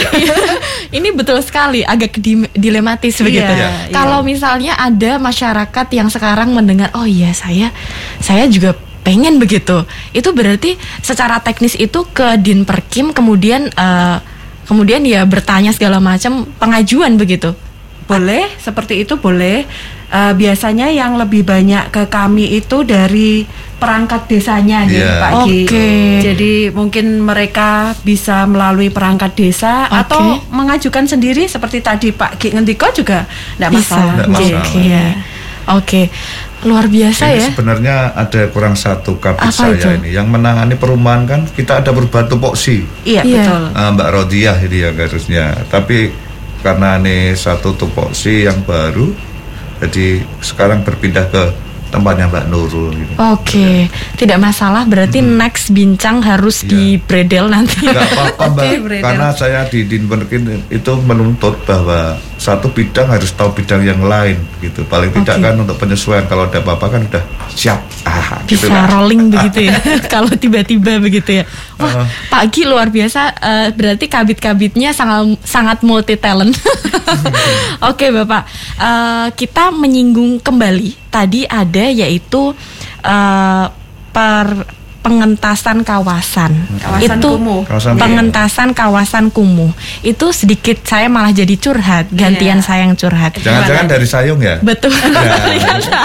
Ini 0.98 1.10
betul 1.14 1.42
sekali 1.42 1.82
agak 1.82 2.18
di- 2.22 2.50
dilematis 2.54 3.18
begitu. 3.22 3.50
Iya, 3.50 3.90
Kalau 3.90 4.22
misalnya 4.22 4.78
ada 4.78 5.18
masyarakat 5.18 5.88
yang 5.94 6.10
sekarang 6.10 6.54
mendengar, 6.54 6.94
oh 6.94 7.06
iya 7.06 7.34
saya 7.34 7.74
saya 8.22 8.46
juga 8.46 8.78
pengen 9.02 9.42
begitu. 9.42 9.84
Itu 10.14 10.32
berarti 10.38 10.78
secara 11.02 11.42
teknis 11.42 11.74
itu 11.76 12.06
ke 12.14 12.38
Dinperkim 12.38 13.12
kemudian 13.12 13.74
eh, 13.74 14.18
kemudian 14.68 15.02
ya 15.08 15.24
bertanya 15.24 15.72
segala 15.72 15.98
macam 15.98 16.46
pengajuan 16.60 17.16
begitu. 17.16 17.56
Boleh, 18.08 18.48
seperti 18.60 19.04
itu 19.04 19.20
boleh. 19.20 19.68
Eh, 20.08 20.34
biasanya 20.40 20.88
yang 20.88 21.20
lebih 21.20 21.44
banyak 21.44 21.92
ke 21.92 22.08
kami 22.08 22.56
itu 22.56 22.88
dari 22.88 23.44
perangkat 23.76 24.32
desanya 24.32 24.88
nih 24.88 25.04
Iya. 25.04 25.12
Pak 25.20 25.32
Gi. 25.44 25.60
Oke. 25.68 25.90
Jadi 26.24 26.52
mungkin 26.72 27.20
mereka 27.20 27.92
bisa 28.08 28.48
melalui 28.48 28.88
perangkat 28.88 29.36
desa 29.36 29.92
Oke. 29.92 30.08
atau 30.08 30.40
mengajukan 30.48 31.04
sendiri 31.04 31.52
seperti 31.52 31.84
tadi 31.84 32.16
Pak 32.16 32.40
Gi 32.40 32.56
ngendiko 32.56 32.88
juga 32.96 33.28
tidak 33.60 33.72
Bisa. 33.76 34.00
masalah. 34.00 34.14
Nggak 34.16 34.30
masalah. 34.32 34.64
Oke. 34.64 35.00
Oke. 35.68 36.02
Luar 36.60 36.86
biasa 36.86 37.24
ini 37.28 37.38
ya. 37.38 37.48
sebenarnya 37.48 37.96
ada 38.14 38.42
kurang 38.48 38.74
satu 38.74 39.14
Apa 39.16 39.38
kabit 39.38 39.52
saya 39.52 39.76
itu? 39.76 39.90
ini 40.00 40.10
yang 40.10 40.26
menangani 40.26 40.74
perumahan 40.74 41.24
kan 41.24 41.42
kita 41.48 41.80
ada 41.80 41.92
perubahan 41.92 42.26
tupoksi 42.26 42.82
Iya, 43.04 43.22
Iya. 43.22 43.46
betul. 43.46 43.64
Ah, 43.74 43.90
Mbak 43.92 44.10
Rodiah 44.10 44.58
ini 44.60 44.78
yang 44.82 44.96
harusnya 44.96 45.46
tapi 45.68 46.10
karena 46.58 46.98
ini 46.98 47.18
satu 47.34 47.72
tupoksi 47.72 48.44
yang 48.44 48.58
baru 48.64 49.14
jadi 49.78 50.26
sekarang 50.40 50.82
berpindah 50.82 51.28
ke 51.28 51.44
tempatnya 51.98 52.26
Mbak 52.28 52.46
Nurul 52.48 52.94
gitu. 52.94 53.14
Oke, 53.18 53.90
tidak 54.14 54.38
masalah. 54.38 54.84
Berarti 54.84 55.20
next 55.20 55.70
bincang 55.70 56.22
harus 56.22 56.62
Iya. 56.62 56.70
di 56.70 56.84
bredel 56.98 57.46
nanti. 57.48 57.82
Nggak 57.84 58.08
apa-apa 58.12 58.44
Mbak, 58.52 58.72
beredar. 58.80 59.04
karena 59.04 59.28
saya 59.32 59.60
di 59.66 59.84
Dinperkin 59.84 60.42
itu 60.68 60.92
menuntut 61.02 61.58
bahwa 61.64 62.16
satu 62.38 62.70
bidang 62.70 63.10
harus 63.10 63.34
tahu 63.34 63.50
bidang 63.52 63.82
yang 63.82 64.00
lain 64.00 64.38
gitu. 64.60 64.86
Paling 64.86 65.10
tidak 65.12 65.36
Oke. 65.36 65.44
kan 65.44 65.56
untuk 65.58 65.78
penyesuaian 65.78 66.26
kalau 66.26 66.46
ada 66.46 66.60
apa-apa 66.60 66.86
kan 66.88 67.02
udah 67.04 67.24
siap. 67.50 67.82
Ah, 68.04 68.38
gitu 68.46 68.66
Bisa 68.66 68.78
lah. 68.78 68.88
rolling 68.94 69.28
begitu 69.34 69.68
ya. 69.68 69.76
Kalau 70.14 70.30
tiba-tiba 70.30 70.96
begitu 70.98 71.42
ya. 71.42 71.44
Wah, 71.76 71.90
Uh-uh. 71.98 72.08
Pak 72.30 72.44
Gi 72.50 72.64
luar 72.64 72.88
biasa. 72.88 73.22
eh, 73.34 73.68
berarti 73.72 74.06
kabit-kabitnya 74.06 74.92
sangat 74.92 75.42
sangat 75.44 75.82
multi 75.82 76.16
talent. 76.16 76.54
Oke, 77.90 78.10
Bapak. 78.10 78.44
Eh, 78.78 79.28
kita 79.36 79.70
menyinggung 79.72 80.40
kembali 80.40 81.07
tadi 81.08 81.44
ada 81.48 81.86
yaitu 81.90 82.54
eh, 83.04 83.66
per 84.12 84.48
pengentasan 85.08 85.88
kawasan. 85.88 86.52
Kawasan 86.84 87.16
itu 87.16 87.30
kumuh. 87.40 87.64
Kawasan 87.64 87.92
kumuh. 87.96 88.02
pengentasan 88.04 88.70
kawasan 88.76 89.26
kumuh. 89.32 89.72
Itu 90.04 90.36
sedikit 90.36 90.84
saya 90.84 91.08
malah 91.08 91.32
jadi 91.32 91.56
curhat, 91.56 92.12
gantian 92.12 92.60
Iya. 92.60 92.66
saya 92.68 92.82
yang 92.84 93.00
curhat. 93.00 93.40
Jangan-jangan 93.40 93.88
dari 93.88 94.08
sayung 94.08 94.40
ya? 94.44 94.60
Betul. 94.60 94.92
Ya. 95.08 96.04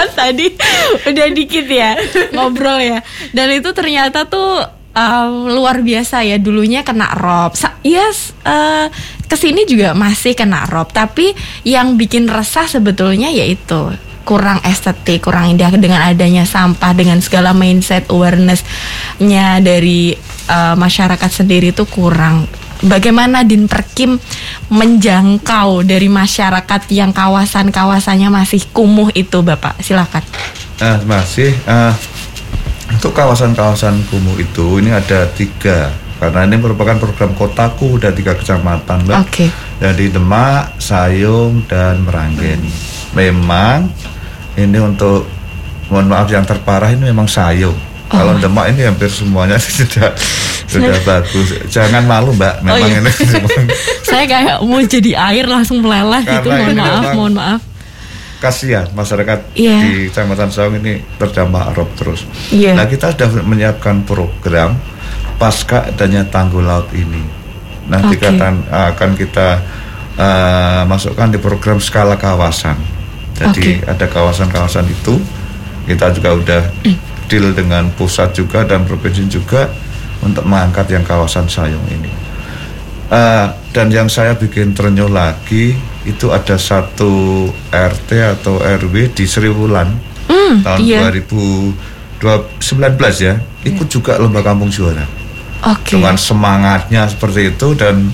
Tadi 0.20 0.52
udah 1.08 1.26
dikit 1.32 1.64
ya 1.64 1.96
ngobrol 2.36 2.76
ya. 2.80 3.00
Dan 3.32 3.56
itu 3.56 3.72
ternyata 3.72 4.28
tuh 4.28 4.79
um, 4.94 5.50
luar 5.50 5.82
biasa 5.82 6.22
ya. 6.26 6.36
Dulunya 6.40 6.82
kena 6.82 7.12
rob. 7.14 7.54
Yes, 7.80 8.34
eh, 8.44 8.86
ke 9.26 9.36
sini 9.38 9.64
juga 9.66 9.94
masih 9.94 10.34
kena 10.34 10.66
rob. 10.68 10.90
Tapi 10.90 11.32
yang 11.66 11.94
bikin 11.94 12.26
resah 12.26 12.66
sebetulnya 12.66 13.30
yaitu 13.30 13.94
kurang 14.22 14.62
estetik, 14.62 15.26
kurang 15.26 15.50
indah 15.50 15.72
dengan 15.74 16.04
adanya 16.06 16.46
sampah, 16.46 16.94
dengan 16.94 17.18
segala 17.18 17.50
mindset 17.56 18.06
awareness-nya 18.12 19.58
dari 19.64 20.14
eh, 20.46 20.74
masyarakat 20.76 21.30
sendiri 21.30 21.74
itu 21.74 21.86
kurang. 21.88 22.46
Bagaimana 22.80 23.44
Dinperkim 23.44 24.16
menjangkau 24.72 25.84
dari 25.84 26.08
masyarakat 26.08 26.88
yang 26.88 27.12
kawasan-kawasannya 27.12 28.32
masih 28.32 28.64
kumuh 28.72 29.12
itu, 29.12 29.44
Bapak? 29.44 29.76
Silakan. 29.84 30.24
Nah, 30.80 30.96
masih 31.04 31.52
eh, 31.52 31.92
untuk 32.90 33.12
kawasan-kawasan 33.12 34.04
kumuh 34.06 34.36
itu 34.36 34.78
ini 34.78 34.90
ada 34.90 35.26
tiga 35.28 35.90
karena 36.16 36.44
ini 36.44 36.56
merupakan 36.56 36.98
program 36.98 37.32
kotaku 37.32 37.96
dan 37.96 38.12
tiga 38.12 38.36
kecamatan, 38.36 39.08
mbak. 39.08 39.24
Oke. 39.24 39.48
Jadi 39.80 40.12
Demak, 40.12 40.76
Sayung 40.76 41.64
dan 41.64 42.04
Meranggen. 42.04 42.60
Memang 43.10 43.88
ini 44.54 44.76
untuk 44.76 45.24
mohon 45.88 46.06
maaf 46.06 46.28
yang 46.28 46.44
terparah 46.44 46.92
ini 46.92 47.08
memang 47.08 47.24
Sayung. 47.24 47.72
Kalau 48.06 48.34
Oh. 48.34 48.38
Demak 48.38 48.68
ini 48.68 48.84
hampir 48.84 49.08
semuanya 49.08 49.56
sudah 49.62 50.12
sudah 50.66 50.98
bagus. 51.00 51.56
Jangan 51.66 52.04
malu 52.04 52.36
mbak, 52.36 52.60
memang 52.60 52.76
Oh, 52.76 52.86
iya. 52.86 53.00
ini 53.00 53.10
memang 53.32 53.64
Saya 54.02 54.24
kayak 54.26 54.56
mau 54.60 54.76
jadi 54.78 55.12
air 55.16 55.46
langsung 55.46 55.80
meleleh 55.80 56.20
gitu. 56.20 56.48
Mohon 56.48 56.76
maaf, 56.76 56.84
memang- 57.00 57.16
mohon 57.16 57.32
maaf. 57.32 57.60
Kasihan 58.40 58.88
masyarakat 58.96 59.52
Iya. 59.52 59.76
di 59.84 59.92
Kecamatan 60.08 60.48
Saung 60.48 60.80
ini 60.80 60.98
terdampak 61.20 61.76
rob 61.76 61.88
terus. 61.94 62.24
Iya. 62.48 62.72
Nah 62.72 62.88
kita 62.88 63.12
sudah 63.12 63.44
menyiapkan 63.44 64.02
program 64.08 64.74
pasca 65.36 65.92
adanya 65.92 66.24
tanggul 66.24 66.64
laut 66.64 66.88
ini. 66.96 67.20
Nanti 67.86 68.16
Oke. 68.16 68.26
akan 68.32 68.54
akan 68.68 69.10
kita 69.14 69.48
eh, 70.16 70.82
masukkan 70.88 71.28
di 71.28 71.38
program 71.40 71.76
skala 71.78 72.16
kawasan. 72.16 72.76
Jadi 73.36 73.80
Oke. 73.80 73.88
ada 73.88 74.04
kawasan-kawasan 74.08 74.88
itu 74.88 75.16
kita 75.88 76.12
juga 76.12 76.36
udah 76.36 76.62
deal 77.28 77.52
dengan 77.56 77.88
pusat 77.94 78.32
juga 78.36 78.64
dan 78.64 78.84
provinsi 78.84 79.28
juga 79.28 79.68
untuk 80.20 80.44
mengangkat 80.44 80.92
yang 80.92 81.04
kawasan 81.04 81.48
Sayung 81.48 81.84
ini. 81.88 82.12
Eh, 83.10 83.46
dan 83.72 83.86
yang 83.90 84.08
saya 84.08 84.36
bikin 84.36 84.72
terenyuh 84.72 85.10
lagi 85.10 85.74
itu 86.02 86.28
ada 86.28 86.56
satu 86.56 87.44
RT 87.68 88.10
atau 88.40 88.56
RW 88.56 89.12
di 89.12 89.24
Seriwulan 89.24 89.88
Hmm, 90.26 90.62
tahun 90.62 90.78
iya. 90.80 91.10
2019 91.10 91.74
ya 93.18 93.34
ikut 93.62 93.88
juga 93.88 94.14
lomba 94.16 94.40
kampung 94.40 94.68
juara 94.68 95.04
Oke. 95.66 95.98
dengan 95.98 96.14
semangatnya 96.14 97.04
seperti 97.04 97.50
itu 97.50 97.74
dan 97.74 98.08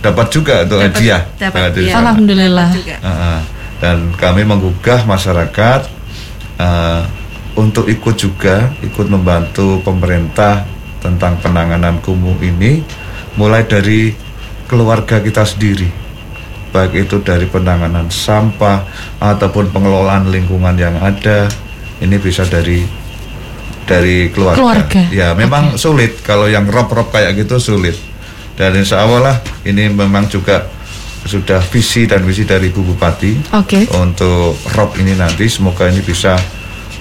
dapat 0.00 0.26
juga 0.28 0.64
untuk 0.64 0.80
Dapat- 0.80 0.96
hadiah 0.96 1.22
dapat, 1.36 1.70
iya. 1.76 1.92
Alhamdulillah. 1.94 2.68
Uh. 2.98 3.40
dan 3.76 4.12
kami 4.14 4.42
menggugah 4.42 5.04
masyarakat 5.04 5.80
uh, 6.56 7.02
untuk 7.54 7.84
ikut 7.86 8.14
juga 8.14 8.72
ikut 8.80 9.06
membantu 9.06 9.80
pemerintah 9.80 10.64
tentang 10.98 11.36
penanganan 11.38 12.00
kumuh 12.00 12.36
ini 12.40 12.80
mulai 13.34 13.64
dari 13.64 14.12
keluarga 14.64 15.20
kita 15.20 15.44
sendiri 15.44 15.88
baik 16.70 17.06
itu 17.10 17.18
dari 17.20 17.46
penanganan 17.50 18.06
sampah 18.08 18.86
ataupun 19.18 19.74
pengelolaan 19.74 20.30
lingkungan 20.30 20.74
yang 20.78 20.96
ada 20.98 21.50
ini 22.00 22.16
bisa 22.16 22.46
dari 22.46 22.86
dari 23.84 24.30
keluarga, 24.30 24.86
Keluarga. 24.86 25.02
ya 25.10 25.34
memang 25.34 25.74
sulit 25.74 26.22
kalau 26.22 26.46
yang 26.46 26.62
rob-rob 26.70 27.10
kayak 27.10 27.34
gitu 27.34 27.58
sulit 27.58 27.98
dan 28.54 28.70
insya 28.78 29.02
Allah 29.02 29.20
lah 29.20 29.36
ini 29.66 29.90
memang 29.90 30.30
juga 30.30 30.70
sudah 31.20 31.60
visi 31.60 32.06
dan 32.08 32.22
visi 32.24 32.46
dari 32.46 32.70
Ibu 32.72 32.80
Bupati 32.94 33.52
Oke. 33.58 33.90
untuk 33.98 34.56
rob 34.72 34.94
ini 34.96 35.18
nanti 35.18 35.50
semoga 35.50 35.90
ini 35.90 36.00
bisa 36.00 36.38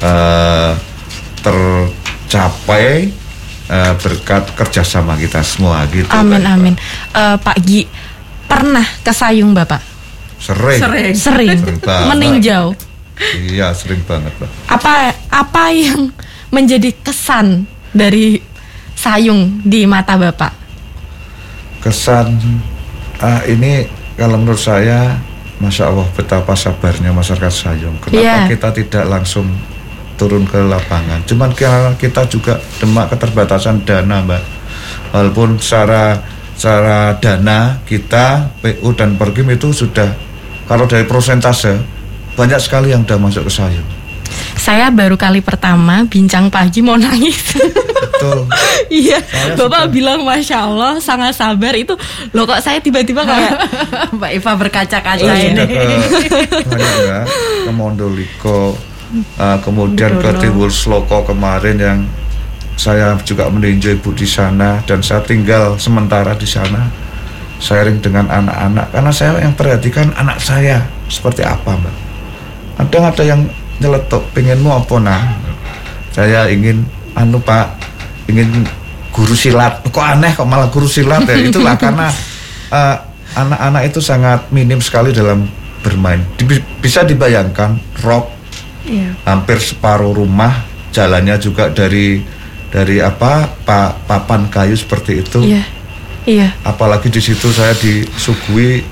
eh, 0.01 0.71
tercapai 1.39 3.07
eh, 3.69 3.93
berkat 3.95 4.43
kerjasama 4.57 5.15
kita 5.15 5.39
semua 5.45 5.85
gitu 5.87 6.09
Amin 6.11 6.43
amin. 6.43 6.75
Eh, 7.13 7.37
Pak 7.39 7.57
Gi 7.63 7.85
pernah 8.49 8.83
ke 8.99 9.13
Sayung 9.13 9.53
Bapak? 9.53 9.79
sering 10.39 10.79
Sering. 10.79 11.13
Sering. 11.13 11.57
Sering. 11.59 12.09
Meninjau. 12.09 12.71
iya 13.35 13.75
sering 13.75 13.99
banget 14.07 14.31
Pak 14.35 14.47
Apa 14.71 15.11
apa 15.29 15.63
yang 15.69 16.07
menjadi 16.49 16.95
kesan 16.99 17.67
dari 17.91 18.39
Sayung 18.95 19.59
di 19.61 19.83
mata 19.83 20.15
Bapak? 20.15 20.55
kesan 21.79 22.35
ah, 23.17 23.39
ini 23.47 23.87
kalau 24.15 24.35
menurut 24.35 24.59
saya 24.59 25.15
Masya 25.59 25.91
Allah 25.91 26.07
betapa 26.11 26.55
sabarnya 26.55 27.11
masyarakat 27.11 27.51
Sayung 27.51 27.95
kenapa 27.99 28.19
Iya. 28.19 28.47
kita 28.51 28.69
tidak 28.75 29.05
langsung 29.07 29.47
turun 30.15 30.43
ke 30.43 30.59
lapangan 30.59 31.23
cuman 31.23 31.51
karena 31.55 31.95
kita 31.95 32.27
juga 32.27 32.59
demak 32.79 33.11
keterbatasan 33.11 33.87
dana 33.87 34.19
mbak 34.19 34.43
walaupun 35.11 35.55
secara 35.55 36.19
secara 36.59 37.15
dana 37.23 37.79
kita 37.87 38.51
PU 38.59 38.91
dan 38.91 39.15
Perkim 39.15 39.47
itu 39.47 39.71
sudah 39.71 40.11
kalau 40.67 40.83
dari 40.83 41.07
persentase 41.07 41.79
banyak 42.35 42.59
sekali 42.59 42.91
yang 42.91 43.07
sudah 43.07 43.15
masuk 43.15 43.47
ke 43.47 43.51
Sayung 43.53 43.87
Saya 44.53 44.91
baru 44.91 45.15
kali 45.15 45.39
pertama 45.39 46.03
bincang 46.03 46.51
pagi 46.51 46.83
mau 46.83 46.93
nangis. 46.93 47.55
Betul. 47.55 48.43
iya, 48.91 49.17
Saya 49.23 49.55
Bapak 49.55 49.87
suka- 49.87 49.89
bilang 49.89 50.19
masya 50.21 50.67
Allah 50.67 50.99
sangat 50.99 51.31
sabar 51.33 51.73
itu. 51.73 51.95
Loh 52.29 52.43
kok 52.43 52.59
saya 52.59 52.77
tiba-tiba 52.77 53.23
kayak 53.23 53.55
Mbak 54.19 54.31
Eva 54.35 54.51
berkaca-kaca 54.53 55.23
Iya. 55.25 55.55
ini. 55.55 55.63
Ke 55.63 56.59
banyak 56.67 56.93
ya 57.01 57.19
ke 57.65 57.71
Mondoliko 57.71 58.75
uh, 59.39 59.57
kemudian 59.63 60.19
ke 60.19 60.27
Mondono. 60.27 60.41
Timbul 60.43 60.69
Sloko 60.69 61.23
kemarin 61.23 61.77
yang 61.79 61.99
saya 62.79 63.19
juga 63.27 63.51
meninjau 63.51 63.91
ibu 63.91 64.15
di 64.15 64.23
sana 64.23 64.79
dan 64.87 65.03
saya 65.03 65.19
tinggal 65.19 65.75
sementara 65.75 66.31
di 66.31 66.47
sana 66.47 66.87
sharing 67.59 67.99
dengan 67.99 68.31
anak-anak. 68.31 68.87
Karena 68.95 69.11
saya 69.11 69.35
yang 69.43 69.51
perhatikan 69.51 70.15
anak 70.15 70.39
saya 70.39 70.79
seperti 71.11 71.43
apa 71.43 71.75
mbak. 71.75 71.95
Kadang 72.79 73.03
ada 73.11 73.23
yang 73.27 73.41
nyeletuk 73.83 74.23
pengenmu 74.31 74.71
apa 74.71 74.95
nah 74.95 75.21
saya 76.15 76.47
ingin 76.47 76.87
anu 77.19 77.43
pak 77.43 77.75
ingin 78.31 78.63
guru 79.11 79.35
silat. 79.35 79.83
Kok 79.83 79.99
aneh 79.99 80.31
kok 80.31 80.47
malah 80.47 80.71
guru 80.71 80.87
silat 80.87 81.27
ya? 81.27 81.35
Itulah 81.35 81.75
karena 81.83 82.07
eh, 82.71 82.95
anak-anak 83.35 83.91
itu 83.91 83.99
sangat 83.99 84.47
minim 84.55 84.79
sekali 84.79 85.11
dalam 85.11 85.43
bermain. 85.83 86.23
Di- 86.39 86.63
bisa 86.79 87.03
dibayangkan 87.03 87.75
rock 88.07 88.39
Iya. 88.79 89.11
hampir 89.27 89.59
separuh 89.59 90.15
rumah 90.15 90.65
jalannya 90.89 91.35
juga 91.37 91.69
dari 91.69 92.23
dari 92.69 93.01
apa 93.01 93.49
pa- 93.65 93.97
papan 94.05 94.45
kayu 94.47 94.77
seperti 94.77 95.21
itu 95.21 95.41
iya. 95.41 95.63
Iya. 96.25 96.47
apalagi 96.61 97.09
di 97.09 97.17
situ 97.17 97.49
saya 97.49 97.73
disuguhi 97.73 98.85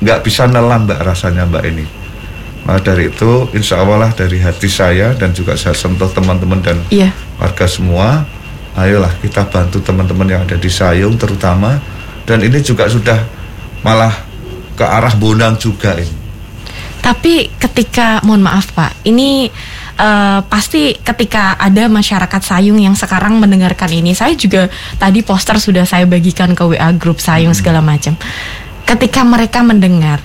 nggak 0.00 0.20
bisa 0.22 0.48
nelan 0.48 0.84
mbak 0.84 1.00
rasanya 1.00 1.44
mbak 1.44 1.64
ini 1.68 1.84
maka 2.62 2.94
dari 2.94 3.10
itu 3.10 3.50
insya 3.52 3.82
Allah 3.82 4.06
lah 4.06 4.10
dari 4.14 4.38
hati 4.38 4.70
saya 4.70 5.12
dan 5.12 5.34
juga 5.34 5.58
saya 5.58 5.74
sentuh 5.74 6.06
teman-teman 6.08 6.62
dan 6.62 6.78
Iya. 6.88 7.10
warga 7.36 7.66
semua 7.66 8.22
ayolah 8.72 9.10
kita 9.18 9.44
bantu 9.44 9.82
teman-teman 9.82 10.28
yang 10.30 10.40
ada 10.46 10.56
di 10.56 10.70
Sayung 10.70 11.18
terutama 11.18 11.76
dan 12.24 12.38
ini 12.40 12.62
juga 12.62 12.86
sudah 12.86 13.18
malah 13.82 14.14
ke 14.78 14.84
arah 14.86 15.12
Bonang 15.18 15.58
juga 15.58 15.98
ini 15.98 16.22
Tapi 17.02 17.50
ketika 17.58 18.22
mohon 18.22 18.46
maaf 18.46 18.70
Pak, 18.70 19.02
ini 19.02 19.50
eh, 20.02 20.40
pasti 20.50 20.98
ketika 20.98 21.54
ada 21.54 21.86
masyarakat 21.86 22.42
Sayung 22.42 22.82
yang 22.82 22.98
sekarang 22.98 23.38
mendengarkan 23.38 23.88
ini, 23.94 24.12
saya 24.12 24.34
juga 24.34 24.66
tadi 24.98 25.22
poster 25.22 25.62
sudah 25.62 25.86
saya 25.86 26.04
bagikan 26.10 26.58
ke 26.58 26.66
WA 26.66 26.90
grup 26.98 27.22
Sayung 27.22 27.54
segala 27.54 27.78
macam. 27.78 28.18
Ketika 28.82 29.22
mereka 29.22 29.62
mendengar 29.62 30.18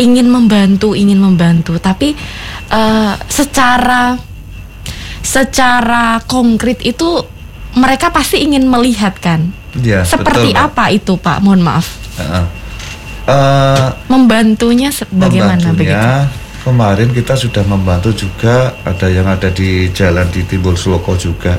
ingin 0.00 0.26
membantu, 0.26 0.98
ingin 0.98 1.22
membantu, 1.22 1.78
tapi 1.78 2.18
eh, 2.68 3.14
secara 3.30 4.18
secara 5.20 6.18
konkret 6.24 6.82
itu 6.82 7.22
mereka 7.78 8.10
pasti 8.10 8.42
ingin 8.42 8.66
melihat 8.66 9.14
kan. 9.22 9.54
ya 9.78 10.02
Seperti 10.02 10.50
betul, 10.50 10.64
apa 10.66 10.84
itu 10.90 11.14
Pak? 11.14 11.38
Mohon 11.38 11.62
maaf. 11.62 11.86
Heeh. 12.18 12.44
Eh, 13.30 13.88
Membantunya 14.10 14.90
bagaimana 15.14 15.70
begitu? 15.70 16.08
Kemarin 16.60 17.08
kita 17.08 17.32
sudah 17.32 17.64
membantu 17.64 18.12
juga 18.12 18.76
ada 18.84 19.08
yang 19.08 19.24
ada 19.24 19.48
di 19.48 19.88
jalan 19.90 20.28
di 20.28 20.44
Timbul 20.44 20.76
Sloko 20.76 21.16
juga 21.16 21.56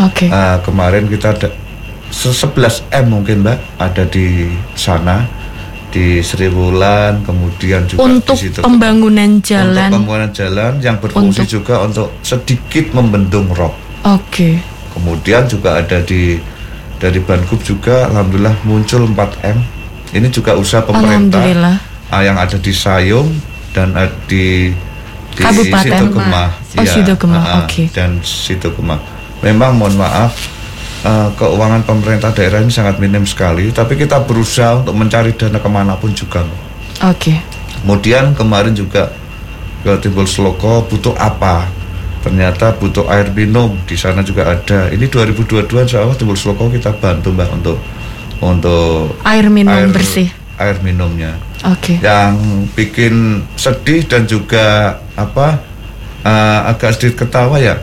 Oke. 0.00 0.26
Eh, 0.26 0.56
kemarin 0.62 1.06
kita 1.06 1.34
ada 1.34 1.48
se- 2.08 2.30
11 2.30 2.86
M 2.88 3.06
mungkin 3.10 3.42
mbak 3.42 3.58
ada 3.76 4.02
di 4.04 4.46
sana 4.74 5.26
di 5.90 6.18
Sri 6.18 6.46
Wulan 6.46 7.22
kemudian 7.22 7.86
juga 7.86 8.02
untuk 8.04 8.34
di 8.34 8.46
situ 8.46 8.58
pembangunan 8.58 9.38
jalan. 9.38 9.70
untuk 9.70 10.02
pembangunan 10.02 10.30
jalan 10.30 10.72
yang 10.78 10.98
berfungsi 10.98 11.40
Untuk- 11.40 11.50
juga 11.52 11.74
untuk 11.82 12.08
sedikit 12.20 12.90
membendung 12.90 13.46
rob 13.50 13.74
Oke. 14.04 14.58
kemudian 14.90 15.46
juga 15.46 15.78
ada 15.78 15.98
di 16.00 16.38
dari 16.96 17.18
Bangkup 17.18 17.62
juga 17.62 18.06
alhamdulillah 18.08 18.54
muncul 18.62 19.06
4 19.06 19.14
M 19.46 19.58
ini 20.10 20.26
juga 20.28 20.54
usaha 20.54 20.82
pemerintah 20.82 21.38
Alhamdulillah. 21.38 21.76
ah, 22.10 22.22
yang 22.22 22.34
ada 22.34 22.54
di 22.54 22.70
Sayung 22.70 23.30
dan 23.74 23.90
di 24.30 24.70
di 25.34 25.42
Kabupaten 25.42 25.82
Sidogemah. 25.82 26.48
Oh, 26.78 26.84
Iya, 26.86 27.02
ah, 27.34 27.66
oke. 27.66 27.82
Dan 27.90 28.22
Sidogemah. 28.22 28.98
Memang 29.42 29.74
mohon 29.74 29.98
maaf 29.98 30.32
eh, 31.04 31.28
keuangan 31.36 31.82
pemerintah 31.82 32.30
daerah 32.30 32.62
ini 32.62 32.70
sangat 32.70 33.02
minim 33.02 33.26
sekali, 33.26 33.68
tapi 33.74 33.98
kita 33.98 34.22
berusaha 34.22 34.80
untuk 34.80 34.94
mencari 34.94 35.34
dana 35.34 35.58
ke 35.58 35.68
mana 35.68 35.98
pun 35.98 36.14
juga. 36.14 36.46
Oke. 37.02 37.34
Kemudian 37.82 38.32
kemarin 38.32 38.72
juga 38.72 39.12
ke 39.84 39.92
Timbul 40.00 40.24
Seloko 40.24 40.86
butuh 40.88 41.12
apa? 41.18 41.68
Ternyata 42.24 42.72
butuh 42.80 43.04
air 43.12 43.28
minum 43.36 43.76
di 43.84 44.00
sana 44.00 44.24
juga 44.24 44.48
ada. 44.48 44.88
Ini 44.88 45.04
2022 45.12 45.68
insya 45.84 46.00
Allah 46.00 46.16
Timbul 46.16 46.38
Seloko 46.38 46.72
kita 46.72 46.96
bantu 46.96 47.28
mbak 47.36 47.50
untuk 47.52 47.76
untuk 48.40 49.12
Air 49.28 49.52
minum 49.52 49.92
bersih. 49.92 50.32
air 50.54 50.78
minumnya 50.80 51.34
Oke. 51.64 51.96
yang 51.98 52.36
bikin 52.72 53.14
sedih 53.54 54.04
dan 54.04 54.24
juga 54.24 54.64
apa 55.14 55.56
eh, 56.20 56.60
agak 56.68 56.92
sedikit 56.92 57.24
ketawa 57.24 57.56
ya 57.56 57.80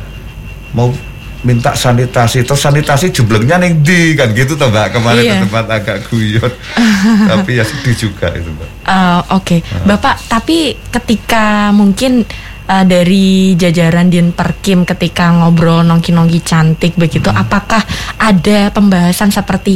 mau 0.72 0.94
minta 1.42 1.74
sanitasi 1.74 2.46
terus 2.46 2.62
sanitasi 2.62 3.10
jumlahnya 3.10 3.58
nih 3.58 3.74
di 3.76 4.00
kan 4.14 4.30
gitu 4.30 4.54
toh 4.54 4.70
mbak 4.70 4.94
kemarin 4.94 5.26
Iya. 5.26 5.42
tempat 5.42 5.66
agak 5.68 5.98
guyon 6.06 6.52
tapi 7.34 7.58
ya 7.58 7.66
sedih 7.66 7.96
juga 8.00 8.30
itu 8.32 8.46
mbak 8.48 8.70
Eh, 8.82 9.22
Oke, 9.32 9.58
Bapak. 9.84 10.20
Tapi 10.28 10.58
ketika 10.92 11.70
mungkin 11.72 12.26
eh, 12.72 12.86
dari 12.86 13.26
jajaran 13.54 14.08
Din 14.08 14.32
Perkim 14.32 14.88
ketika 14.88 15.28
ngobrol 15.30 15.84
nongki-nongki 15.84 16.40
cantik 16.40 16.96
begitu, 16.96 17.28
Hmm. 17.28 17.44
apakah 17.44 17.84
ada 18.18 18.72
pembahasan 18.72 19.28
seperti 19.30 19.76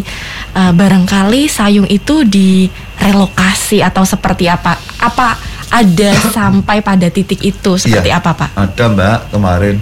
eh, 0.51 0.71
barangkali 0.71 1.45
Sayung 1.45 1.86
itu 1.86 2.23
direlokasi 2.23 3.84
atau 3.84 4.03
seperti 4.03 4.47
apa? 4.47 4.79
Apa 4.97 5.36
ada 5.67 6.10
sampai 6.36 6.79
pada 6.79 7.08
titik 7.08 7.43
itu 7.43 7.75
seperti 7.75 8.08
Iya. 8.08 8.19
apa, 8.19 8.31
Pak? 8.34 8.49
ada 8.55 8.84
mbak 8.88 9.17
kemarin 9.29 9.75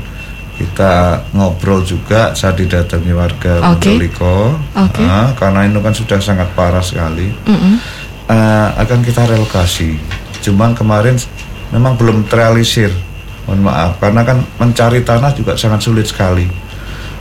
kita 0.53 0.93
ngobrol 1.33 1.81
juga 1.81 2.31
saat 2.31 2.55
didatangi 2.55 3.09
warga 3.11 3.73
Oke. 3.73 3.89
Mondoliko 3.89 4.53
Oke. 4.75 5.01
Ah, 5.03 5.33
karena 5.33 5.65
itu 5.65 5.79
kan 5.79 5.91
sudah 5.91 6.19
sangat 6.19 6.49
parah 6.53 6.81
sekali 6.81 7.29
Mm-mm. 7.43 7.75
Eh, 8.23 8.69
akan 8.79 9.03
kita 9.03 9.27
relokasi. 9.27 9.99
Cuman 10.41 10.71
kemarin 10.71 11.19
memang 11.73 11.97
belum 11.97 12.29
terrealisir. 12.29 12.93
Mohon 13.49 13.61
maaf 13.67 13.91
karena 13.99 14.21
kan 14.23 14.37
mencari 14.61 15.03
tanah 15.03 15.33
juga 15.35 15.57
sangat 15.59 15.83
sulit 15.83 16.07
sekali. 16.07 16.47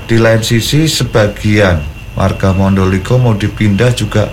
Di 0.06 0.20
lain 0.20 0.44
sisi 0.44 0.86
sebagian 0.86 1.80
warga 2.14 2.52
Mondoliko 2.52 3.16
mau 3.16 3.32
dipindah 3.34 3.90
juga 3.96 4.28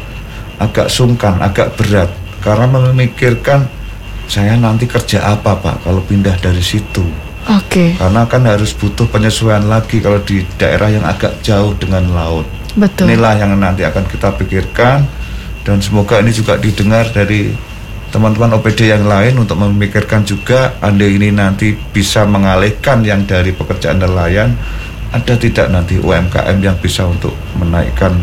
agak 0.60 0.92
sungkan, 0.92 1.40
agak 1.40 1.80
berat 1.80 2.12
karena 2.44 2.68
memikirkan 2.68 3.66
saya 4.30 4.54
nanti 4.60 4.86
kerja 4.86 5.26
apa 5.34 5.58
Pak 5.58 5.88
kalau 5.88 6.04
pindah 6.06 6.38
dari 6.38 6.62
situ. 6.62 7.02
Oke, 7.50 7.98
Karena 7.98 8.30
kan 8.30 8.46
harus 8.46 8.78
butuh 8.78 9.10
penyesuaian 9.10 9.66
lagi 9.66 9.98
kalau 10.04 10.22
di 10.22 10.46
daerah 10.62 10.92
yang 10.94 11.02
agak 11.02 11.42
jauh 11.42 11.74
dengan 11.82 12.06
laut. 12.14 12.46
betul. 12.78 13.10
Inilah 13.10 13.42
yang 13.42 13.58
nanti 13.58 13.82
akan 13.82 14.06
kita 14.06 14.38
pikirkan 14.38 15.02
dan 15.66 15.82
semoga 15.82 16.22
ini 16.22 16.30
juga 16.30 16.62
didengar 16.62 17.10
dari 17.10 17.50
teman-teman 18.10 18.58
OPD 18.58 18.90
yang 18.90 19.06
lain 19.06 19.38
untuk 19.38 19.62
memikirkan 19.62 20.26
juga 20.26 20.74
andai 20.82 21.14
ini 21.18 21.30
nanti 21.30 21.78
bisa 21.78 22.26
mengalihkan 22.26 23.06
yang 23.06 23.22
dari 23.30 23.54
pekerjaan 23.54 24.02
nelayan 24.02 24.58
ada 25.10 25.34
tidak 25.38 25.70
nanti 25.74 25.98
UMKM 25.98 26.58
yang 26.62 26.78
bisa 26.78 27.06
untuk 27.06 27.34
menaikkan 27.58 28.14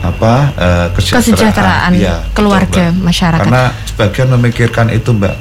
apa 0.00 0.32
eh, 0.56 0.86
kesejahteraan, 0.96 1.20
Kesejahteraan 1.22 1.92
betul, 1.92 2.18
keluarga, 2.32 2.84
Mbak. 2.88 3.04
masyarakat. 3.04 3.42
Karena 3.44 3.62
sebagian 3.84 4.28
memikirkan 4.38 4.86
itu 4.88 5.10
Mbak. 5.12 5.34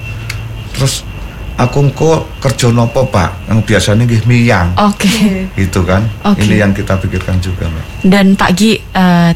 Terus 0.75 0.93
aku 1.55 1.79
kok 1.95 2.19
kerja 2.43 2.67
nopo 2.71 3.07
Pak 3.07 3.47
yang 3.47 3.59
biasanya 3.63 4.03
nggih 4.03 4.23
miyang 4.27 4.75
Oke. 4.75 5.47
gitu 5.55 5.81
kan. 5.87 6.03
Oke. 6.27 6.43
Ini 6.43 6.67
yang 6.67 6.71
kita 6.75 6.99
pikirkan 6.99 7.39
juga 7.39 7.71
Mbak. 7.71 7.85
Dan 8.03 8.25
Pak 8.35 8.49
Gi, 8.57 8.71
eh, 8.75 9.31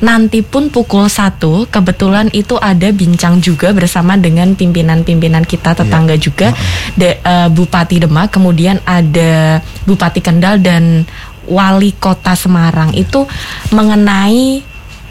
nanti 0.00 0.40
pun 0.40 0.72
pukul 0.72 1.06
1 1.12 1.68
kebetulan 1.68 2.32
itu 2.32 2.56
ada 2.56 2.88
bincang 2.88 3.38
juga 3.40 3.72
bersama 3.76 4.16
dengan 4.16 4.56
pimpinan-pimpinan 4.56 5.44
kita 5.44 5.76
tetangga 5.76 6.16
juga 6.16 6.56
De- 6.96 7.20
eh, 7.20 7.48
Bupati 7.52 8.00
Demak, 8.00 8.32
kemudian 8.32 8.80
ada 8.88 9.60
Bupati 9.84 10.24
Kendal 10.24 10.64
dan 10.64 11.04
Wali 11.50 11.92
Kota 12.00 12.32
Semarang 12.32 12.96
itu 12.96 13.28
mengenai 13.74 14.64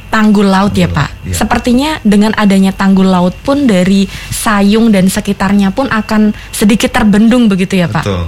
tanggul 0.10 0.50
laut 0.50 0.74
ya 0.74 0.90
Tanggul 0.90 0.98
Pak. 0.98 1.10
laut, 1.10 1.26
iya. 1.30 1.36
Sepertinya 1.38 1.90
dengan 2.02 2.32
adanya 2.34 2.74
tanggul 2.74 3.08
laut 3.14 3.38
pun 3.46 3.70
dari 3.70 4.10
Sayung 4.34 4.90
dan 4.90 5.06
sekitarnya 5.06 5.70
pun 5.70 5.86
akan 5.86 6.34
sedikit 6.50 6.90
terbendung 6.90 7.46
begitu 7.46 7.78
ya 7.78 7.86
Pak. 7.86 8.04
Betul. 8.04 8.26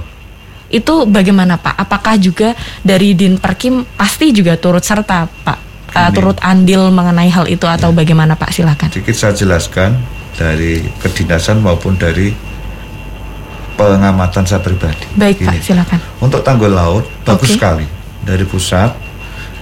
Itu 0.72 0.94
bagaimana 1.10 1.58
Pak? 1.58 1.74
Apakah 1.74 2.16
juga 2.16 2.54
dari 2.80 3.12
Din 3.18 3.36
Perkim 3.36 3.84
pasti 3.98 4.30
juga 4.30 4.54
turut 4.56 4.80
serta 4.80 5.26
Pak? 5.26 5.71
Uh, 5.92 6.08
turut 6.08 6.40
andil 6.40 6.88
mengenai 6.88 7.28
hal 7.28 7.44
itu 7.44 7.68
atau 7.68 7.92
bagaimana 7.92 8.32
Pak? 8.32 8.48
Silakan. 8.56 8.88
Sedikit 8.88 9.12
saya 9.12 9.36
jelaskan 9.36 10.00
dari 10.32 10.80
kedinasan 11.00 11.60
maupun 11.60 12.00
dari 12.00 12.32
pengamatan 13.76 14.44
saya 14.48 14.64
pribadi. 14.64 15.04
Baik 15.16 15.44
Pak, 15.44 15.52
Gini. 15.52 15.58
silakan. 15.60 15.98
Untuk 16.20 16.40
tanggul 16.40 16.72
laut 16.72 17.04
bagus 17.28 17.52
Oke. 17.52 17.56
sekali 17.60 17.86
dari 18.24 18.44
pusat 18.46 18.94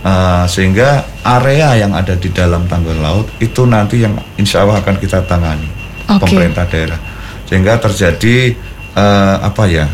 uh, 0.05 0.45
sehingga 0.47 1.05
area 1.25 1.81
yang 1.81 1.93
ada 1.97 2.17
di 2.17 2.29
dalam 2.33 2.65
tanggul 2.69 2.99
laut 3.01 3.27
itu 3.41 3.65
nanti 3.65 4.05
yang 4.05 4.17
insya 4.37 4.65
Allah 4.65 4.81
akan 4.81 4.97
kita 5.01 5.25
tangani 5.25 5.69
Oke. 6.09 6.29
pemerintah 6.29 6.65
daerah 6.69 7.01
sehingga 7.49 7.81
terjadi 7.83 8.55
uh, 8.95 9.37
apa 9.43 9.65
ya 9.67 9.87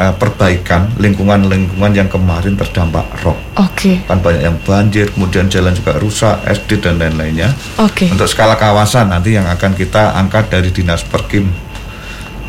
uh, 0.00 0.14
perbaikan 0.16 0.88
lingkungan-lingkungan 0.96 1.92
yang 1.92 2.08
kemarin 2.08 2.56
terdampak 2.56 3.04
rob 3.20 3.36
Oke. 3.60 4.00
kan 4.08 4.24
banyak 4.24 4.42
yang 4.48 4.56
banjir 4.64 5.12
kemudian 5.12 5.52
jalan 5.52 5.76
juga 5.76 6.00
rusak 6.00 6.40
SD 6.48 6.80
dan 6.80 6.96
lain-lainnya 6.96 7.52
Oke. 7.76 8.08
untuk 8.08 8.24
skala 8.24 8.56
kawasan 8.56 9.12
nanti 9.12 9.36
yang 9.36 9.44
akan 9.44 9.76
kita 9.76 10.16
angkat 10.16 10.48
dari 10.48 10.72
dinas 10.72 11.04
perkim. 11.04 11.52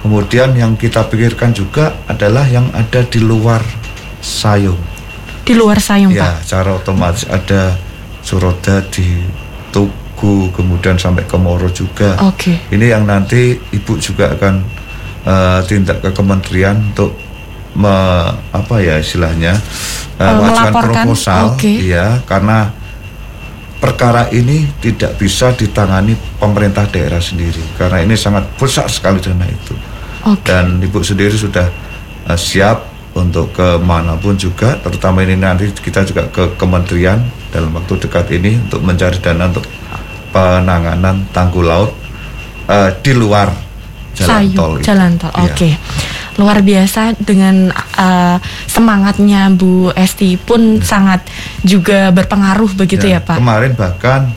Kemudian 0.02 0.58
yang 0.58 0.74
kita 0.82 1.06
pikirkan 1.06 1.54
juga 1.54 1.94
adalah 2.10 2.50
yang 2.50 2.66
ada 2.74 3.06
di 3.06 3.22
luar 3.22 3.62
Sayung. 4.22 4.78
Di 5.42 5.58
luar 5.58 5.82
sayung 5.82 6.14
Pak. 6.14 6.22
Ya, 6.22 6.32
secara 6.46 6.78
otomatis 6.78 7.26
ada 7.26 7.74
Suroda 8.22 8.86
di 8.94 9.26
Tugu, 9.74 10.54
kemudian 10.54 11.02
sampai 11.02 11.26
ke 11.26 11.34
Moro 11.42 11.66
juga. 11.74 12.14
Oke. 12.22 12.62
Ini 12.70 12.94
yang 12.94 13.10
nanti 13.10 13.58
ibu 13.58 13.98
juga 13.98 14.38
akan 14.38 14.54
eh, 15.26 15.60
tindak 15.66 16.06
ke 16.06 16.10
kementerian 16.14 16.78
untuk 16.94 17.18
me, 17.76 17.96
apa 18.52 18.76
ya 18.84 19.00
istilahnya 19.00 19.56
eh, 19.56 20.22
Eh, 20.22 20.34
mengajukan 20.38 20.70
melaporkan, 20.70 21.06
proposal, 21.08 21.42
oke. 21.56 21.72
iya 21.72 22.20
karena 22.30 22.70
perkara 23.82 24.30
ini 24.30 24.70
tidak 24.78 25.18
bisa 25.18 25.50
ditangani 25.58 26.14
pemerintah 26.38 26.86
daerah 26.86 27.18
sendiri 27.18 27.64
karena 27.74 28.06
ini 28.06 28.14
sangat 28.14 28.46
besar 28.62 28.86
sekali 28.86 29.18
dana 29.18 29.42
itu 29.50 29.74
Oke. 30.30 30.46
dan 30.46 30.78
ibu 30.78 31.02
sendiri 31.02 31.34
sudah 31.34 31.66
eh, 32.30 32.38
siap 32.38 32.86
untuk 33.18 33.52
ke 33.52 33.82
mana 33.82 34.16
pun 34.16 34.38
juga 34.38 34.78
terutama 34.80 35.26
ini 35.26 35.36
nanti 35.36 35.68
kita 35.74 36.06
juga 36.06 36.30
ke 36.30 36.54
kementerian 36.56 37.20
dalam 37.52 37.74
waktu 37.76 37.98
dekat 38.08 38.30
ini 38.32 38.56
untuk 38.70 38.86
mencari 38.86 39.18
dana 39.20 39.50
untuk 39.50 39.66
penanganan 40.30 41.26
tanggul 41.34 41.66
laut 41.66 41.92
eh, 42.70 42.94
di 43.02 43.12
luar 43.18 43.50
jalan 44.14 44.30
Sayung, 44.46 44.56
tol 44.56 44.74
jalan 44.86 45.12
tol. 45.18 45.32
Iya. 45.34 45.44
Oke. 45.50 45.70
Luar 46.42 46.66
biasa 46.66 47.14
dengan 47.22 47.70
uh, 47.72 48.42
semangatnya 48.66 49.54
Bu 49.54 49.94
Esti 49.94 50.42
pun 50.42 50.82
sangat 50.82 51.22
juga 51.62 52.10
berpengaruh 52.10 52.74
begitu 52.74 53.06
ya, 53.06 53.22
Pak. 53.22 53.38
Kemarin 53.38 53.78
bahkan 53.78 54.34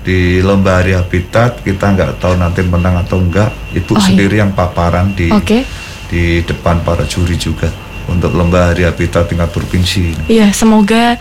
di 0.00 0.40
lomba 0.40 0.80
hari 0.80 0.96
habitat 0.96 1.60
kita 1.60 1.92
nggak 1.92 2.16
tahu 2.16 2.40
nanti 2.40 2.64
menang 2.64 3.04
atau 3.04 3.20
enggak. 3.20 3.52
Ibu 3.76 3.92
Oh, 3.92 4.00
iya. 4.00 4.06
sendiri 4.08 4.40
yang 4.40 4.56
paparan 4.56 5.12
di 5.12 5.28
Oke. 5.28 5.68
di 6.08 6.40
depan 6.40 6.80
para 6.80 7.04
juri 7.04 7.36
juga 7.36 7.68
untuk 8.08 8.32
lomba 8.32 8.72
hari 8.72 8.88
habitat 8.88 9.28
tingkat 9.28 9.50
provinsi. 9.52 10.30
Iya, 10.30 10.54
semoga 10.54 11.18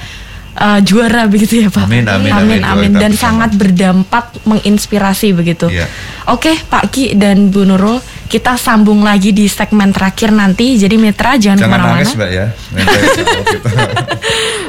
uh, 0.56 0.80
juara 0.80 1.26
begitu 1.26 1.60
ya, 1.60 1.74
Pak. 1.74 1.90
Amin, 1.90 2.06
amin, 2.08 2.32
amin, 2.32 2.62
amin. 2.64 2.92
Dan 2.96 3.12
sangat 3.18 3.52
berdampak 3.58 4.32
menginspirasi 4.46 5.34
begitu. 5.34 5.68
Iya. 5.68 5.90
Oke, 6.32 6.56
Pak 6.70 6.94
Ki 6.94 7.18
dan 7.18 7.50
Bu 7.50 7.66
Nurul, 7.66 7.98
kita 8.26 8.58
sambung 8.58 9.06
lagi 9.06 9.32
di 9.32 9.46
segmen 9.46 9.94
terakhir 9.94 10.34
nanti. 10.34 10.76
Jadi 10.76 10.96
Mitra 10.98 11.38
jangan, 11.38 11.62
Jangan 11.62 11.70
ke 11.70 11.76
mana-mana. 11.78 11.96
nangis 12.02 12.12
mbak 12.18 12.30
ya. 12.34 12.46
Kalau 12.52 13.44
kita 13.54 13.70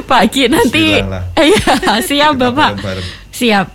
Pak 0.07 0.23
Ki 0.29 0.43
nanti. 0.47 0.85
Iya, 1.35 1.73
siap 2.05 2.33
Bapak. 2.37 2.71
Siap. 3.33 3.67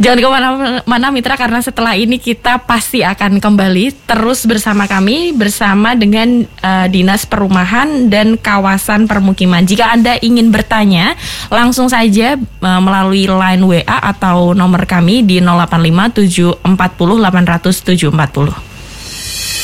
Jangan 0.00 0.18
ke 0.18 0.28
mana-mana 0.32 1.06
Mitra 1.12 1.36
karena 1.36 1.60
setelah 1.60 1.92
ini 1.92 2.16
kita 2.16 2.64
pasti 2.64 3.04
akan 3.04 3.36
kembali 3.36 4.08
terus 4.08 4.48
bersama 4.48 4.88
kami 4.88 5.36
bersama 5.36 5.92
dengan 5.92 6.40
eh, 6.40 6.86
Dinas 6.88 7.28
Perumahan 7.28 8.08
dan 8.08 8.40
Kawasan 8.40 9.04
Permukiman. 9.04 9.68
Jika 9.68 9.92
Anda 9.92 10.16
ingin 10.24 10.48
bertanya 10.48 11.12
langsung 11.52 11.92
saja 11.92 12.40
eh, 12.40 12.80
melalui 12.80 13.28
line 13.28 13.62
WA 13.62 13.98
atau 14.16 14.56
nomor 14.56 14.88
kami 14.88 15.20
di 15.20 15.36
085 15.44 16.64
740 16.64 16.64
800 16.64 17.84
740. 17.84 18.69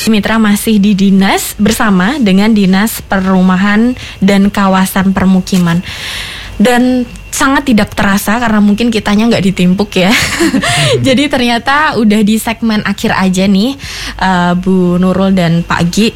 Mitra 0.07 0.41
masih 0.41 0.79
di 0.81 0.97
dinas 0.97 1.55
bersama 1.59 2.17
dengan 2.17 2.51
Dinas 2.51 2.99
Perumahan 3.05 3.93
dan 4.23 4.49
Kawasan 4.51 5.11
Permukiman. 5.11 5.83
Dan 6.57 7.05
sangat 7.37 7.69
tidak 7.69 7.93
terasa 7.93 8.41
karena 8.41 8.57
mungkin 8.57 8.89
kitanya 8.89 9.29
nggak 9.29 9.45
ditimpuk 9.53 9.93
ya. 9.93 10.09
Jadi 11.05 11.29
ternyata 11.29 11.93
udah 12.01 12.21
di 12.25 12.41
segmen 12.41 12.81
akhir 12.81 13.13
aja 13.13 13.45
nih 13.45 13.77
eh, 14.17 14.53
Bu 14.57 14.97
Nurul 14.97 15.37
dan 15.37 15.61
Pak 15.61 15.81
Gi. 15.93 16.09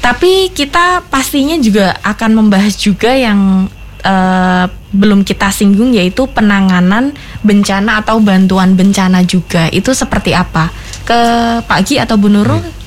Tapi 0.00 0.52
kita 0.52 1.04
pastinya 1.08 1.56
juga 1.60 1.96
akan 2.04 2.30
membahas 2.44 2.76
juga 2.76 3.16
yang 3.16 3.68
eh, 4.04 4.66
belum 4.90 5.22
kita 5.22 5.48
singgung 5.54 5.94
yaitu 5.94 6.26
penanganan 6.28 7.16
bencana 7.40 8.04
atau 8.04 8.20
bantuan 8.20 8.76
bencana 8.76 9.24
juga. 9.24 9.72
Itu 9.72 9.96
seperti 9.96 10.36
apa? 10.36 10.68
Ke 11.08 11.18
Pak 11.64 11.80
Gi 11.88 11.96
atau 12.02 12.20
Bu 12.20 12.28
Nurul? 12.28 12.79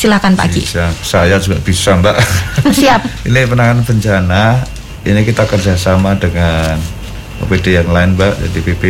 Silakan 0.00 0.32
Pak 0.32 0.48
bisa, 0.48 0.88
saya 1.04 1.36
juga 1.36 1.60
bisa 1.60 1.92
mbak. 1.92 2.16
Siap. 2.80 3.28
ini 3.28 3.44
penanganan 3.44 3.84
bencana. 3.84 4.64
Ini 5.04 5.20
kita 5.28 5.44
kerjasama 5.44 6.16
dengan 6.16 6.80
OPD 7.44 7.76
yang 7.76 7.92
lain 7.92 8.16
mbak, 8.16 8.32
jadi 8.40 8.58
BP, 8.64 8.82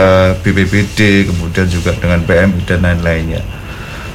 eh, 0.00 0.30
BPBD, 0.40 1.28
kemudian 1.28 1.68
juga 1.68 1.92
dengan 2.00 2.24
PMI 2.24 2.60
dan 2.64 2.80
lain-lainnya. 2.80 3.44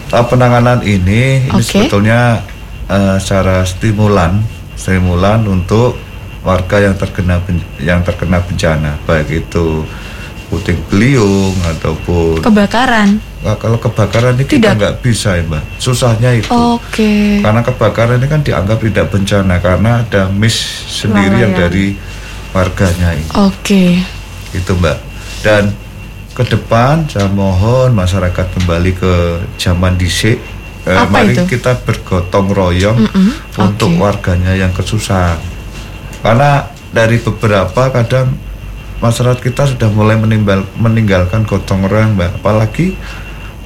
Eh, 0.09 0.25
penanganan 0.25 0.81
ini, 0.81 1.45
ini 1.45 1.53
Oke. 1.53 1.85
sebetulnya 1.85 2.41
eh, 2.89 3.17
secara 3.21 3.62
stimulan, 3.69 4.41
stimulan 4.73 5.45
untuk 5.45 6.01
warga 6.41 6.81
yang 6.81 6.97
terkena 6.97 7.38
yang 7.77 8.01
terkena 8.01 8.41
bencana, 8.41 8.97
baik 9.05 9.45
itu 9.45 9.85
puting 10.49 10.81
beliung 10.89 11.53
ataupun 11.77 12.41
Kebakaran. 12.41 13.28
Nah, 13.39 13.56
kalau 13.56 13.78
kebakaran 13.78 14.36
ini 14.36 14.43
Tidak. 14.43 14.60
kita 14.60 14.75
nggak 14.75 14.95
bisa 14.99 15.34
ya 15.34 15.43
mbak, 15.43 15.63
susahnya 15.78 16.36
itu. 16.36 16.52
Oke. 16.52 17.39
Karena 17.39 17.62
kebakaran 17.62 18.19
ini 18.19 18.28
kan 18.28 18.41
dianggap 18.41 18.78
tidak 18.80 19.08
bencana 19.08 19.56
karena 19.58 20.04
ada 20.04 20.28
miss 20.28 20.60
sendiri 20.86 21.39
yang 21.39 21.56
Kelalaian. 21.56 21.71
dari 21.71 21.86
warganya 22.49 23.10
ini. 23.13 23.28
Oke. 23.34 23.84
Itu 24.52 24.75
Mbak. 24.75 24.97
Dan 25.39 25.71
ke 26.34 26.43
depan 26.43 27.08
saya 27.08 27.28
mohon 27.28 27.93
masyarakat 27.93 28.45
kembali 28.54 28.91
ke 28.93 29.13
zaman 29.56 29.95
dhisik. 29.95 30.36
Eh, 30.84 30.95
Apa 30.95 31.08
mari 31.10 31.32
itu? 31.32 31.47
kita 31.47 31.80
bergotong 31.80 32.49
royong 32.49 32.97
Mm-mm, 32.97 33.32
untuk 33.56 33.88
oke. 33.89 33.99
warganya 34.02 34.52
yang 34.52 34.71
kesusahan. 34.71 35.39
Karena 36.19 36.65
dari 36.89 37.15
beberapa 37.15 37.88
kadang 37.88 38.36
masyarakat 38.97 39.39
kita 39.39 39.63
sudah 39.69 39.88
mulai 39.88 40.19
meninggalkan 40.75 41.45
gotong 41.45 41.86
royong 41.86 42.19
Mbak. 42.19 42.43
Apalagi 42.43 42.99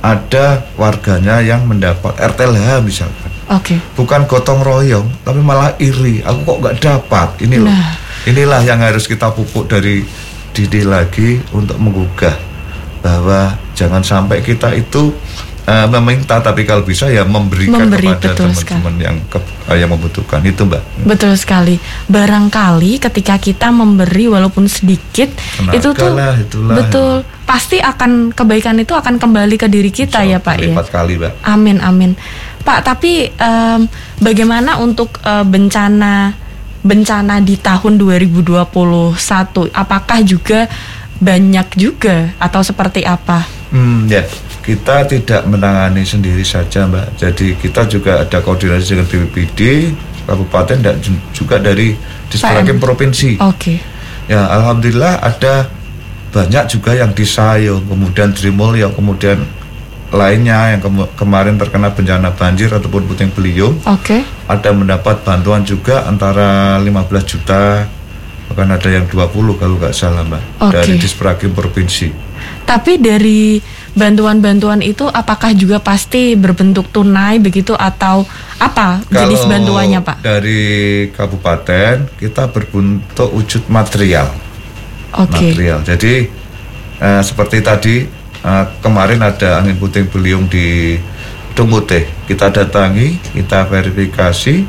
ada 0.04 0.46
warganya 0.76 1.39
yang 1.39 1.63
mendapat 1.63 2.12
RTLH 2.13 2.84
misalkan 2.84 3.32
Oke. 3.48 3.80
bukan 3.96 4.24
gotong 4.24 4.60
royong 4.60 5.08
tapi 5.22 5.39
malah 5.39 5.72
iri 5.78 6.20
aku 6.20 6.39
kok 6.44 6.58
nggak 6.60 6.78
dapat 6.78 7.30
ini 7.39 7.56
loh 7.58 7.72
Nah. 7.72 7.96
inilah 8.24 8.62
yang 8.62 8.80
harus 8.80 9.04
kita 9.04 9.32
pupuk 9.32 9.66
dari 9.66 10.04
diri 10.52 10.84
lagi 10.84 11.39
untuk 11.50 11.76
menggugah 11.76 12.36
bahwa 13.00 13.56
jangan 13.74 14.00
sampai 14.00 14.39
kita 14.39 14.72
itu 14.72 15.12
eh, 15.63 15.88
meminta 15.89 16.39
tapi 16.39 16.63
kalau 16.63 16.84
bisa 16.84 17.08
ya 17.08 17.24
memberikan 17.24 17.88
Memberi, 17.88 18.12
kepada 18.12 18.32
teman-teman 18.34 18.96
yang 18.98 19.18
ke- 19.28 19.39
eh, 19.66 19.78
yang 19.78 19.89
membutuhkan 19.89 20.39
itu 20.42 20.62
mbak 20.62 20.84
Betul 21.02 21.34
sekali. 21.34 21.80
Barangkali 22.06 23.00
ketika 23.02 23.36
kita 23.36 23.68
memberi 23.70 24.28
walaupun 24.28 24.68
sedikit 24.68 25.32
Tenaga 25.58 25.74
itu 25.74 25.89
tuh 25.89 26.12
lah, 26.12 26.34
itulah. 26.38 26.76
betul 26.78 27.13
pasti 27.43 27.77
akan 27.77 28.32
kebaikan 28.32 28.77
itu 28.77 28.91
akan 28.91 29.19
kembali 29.19 29.56
ke 29.56 29.67
diri 29.67 29.89
kita 29.89 30.23
ya 30.23 30.39
Pak 30.39 30.56
ya. 30.58 30.71
empat 30.71 30.88
kali 30.89 31.17
mbak 31.17 31.34
Amin 31.43 31.77
amin. 31.79 32.15
Pak, 32.63 32.79
tapi 32.82 33.27
em, 33.27 33.79
bagaimana 34.17 34.79
untuk 34.79 35.19
eh, 35.19 35.43
bencana 35.43 36.32
bencana 36.79 37.39
di 37.39 37.56
tahun 37.56 37.95
2021? 37.95 38.63
Apakah 39.69 40.19
juga 40.21 40.67
banyak 41.15 41.67
juga 41.75 42.31
atau 42.37 42.60
seperti 42.60 43.04
apa? 43.04 43.44
Hmm, 43.69 44.08
ya, 44.08 44.23
kita 44.60 45.04
tidak 45.04 45.44
menangani 45.44 46.04
sendiri 46.04 46.44
saja, 46.44 46.83
Mbak. 46.85 47.08
Jadi 47.17 47.48
kita 47.58 47.83
juga 47.85 48.21
ada 48.21 48.39
koordinasi 48.39 48.94
dengan 48.94 49.08
BPBD 49.08 49.91
kabupaten 50.23 50.77
dan 50.79 50.96
ju- 51.00 51.19
juga 51.33 51.58
dari 51.58 51.96
Disperhakim 52.27 52.79
PM. 52.79 52.83
provinsi. 52.83 53.31
Oke. 53.39 53.75
Ya, 54.25 54.48
alhamdulillah 54.48 55.19
ada 55.19 55.67
banyak 56.34 56.65
juga 56.65 56.98
yang 56.98 57.13
di 57.13 57.23
Sayung, 57.23 57.86
kemudian 57.86 58.34
Trimulyo, 58.34 58.90
kemudian 58.98 59.46
lainnya 60.13 60.77
yang 60.77 60.81
kemu- 60.81 61.10
kemarin 61.17 61.58
terkena 61.58 61.90
bencana 61.90 62.29
banjir 62.38 62.69
ataupun 62.69 63.10
puting 63.10 63.34
beliung 63.34 63.81
Oke. 63.90 64.21
ada 64.46 64.69
mendapat 64.69 65.25
bantuan 65.25 65.65
juga 65.65 66.06
antara 66.06 66.77
15 66.77 67.25
juta 67.25 67.90
bahkan 68.46 68.69
ada 68.69 68.90
yang 68.94 69.10
20 69.10 69.58
kalau 69.58 69.75
nggak 69.81 69.96
salah 69.98 70.21
mbak 70.21 70.44
Oke. 70.62 70.77
dari 70.77 71.02
Disperhakim 71.02 71.58
provinsi 71.58 72.13
Tapi 72.63 73.02
dari 73.02 73.58
bantuan-bantuan 73.98 74.86
itu 74.86 75.08
apakah 75.10 75.56
juga 75.58 75.81
pasti 75.81 76.38
berbentuk 76.38 76.94
tunai 76.94 77.42
begitu 77.42 77.73
atau 77.73 78.27
apa 78.60 79.02
jenis 79.10 79.48
Kalau 79.48 79.52
bantuannya 79.52 80.00
Pak? 80.04 80.17
Dari 80.23 80.63
kabupaten 81.12 82.12
kita 82.19 82.52
berbentuk 82.52 83.31
wujud 83.31 83.63
material. 83.71 84.31
Oke. 85.22 85.54
Material. 85.54 85.80
Jadi 85.86 86.14
eh, 87.02 87.22
seperti 87.22 87.58
tadi 87.62 87.96
eh, 88.42 88.66
kemarin 88.82 89.22
ada 89.22 89.62
angin 89.62 89.78
puting 89.78 90.10
beliung 90.10 90.50
di 90.50 90.98
Dumuteh. 91.54 92.26
Kita 92.26 92.50
datangi, 92.50 93.14
kita 93.30 93.70
verifikasi, 93.70 94.66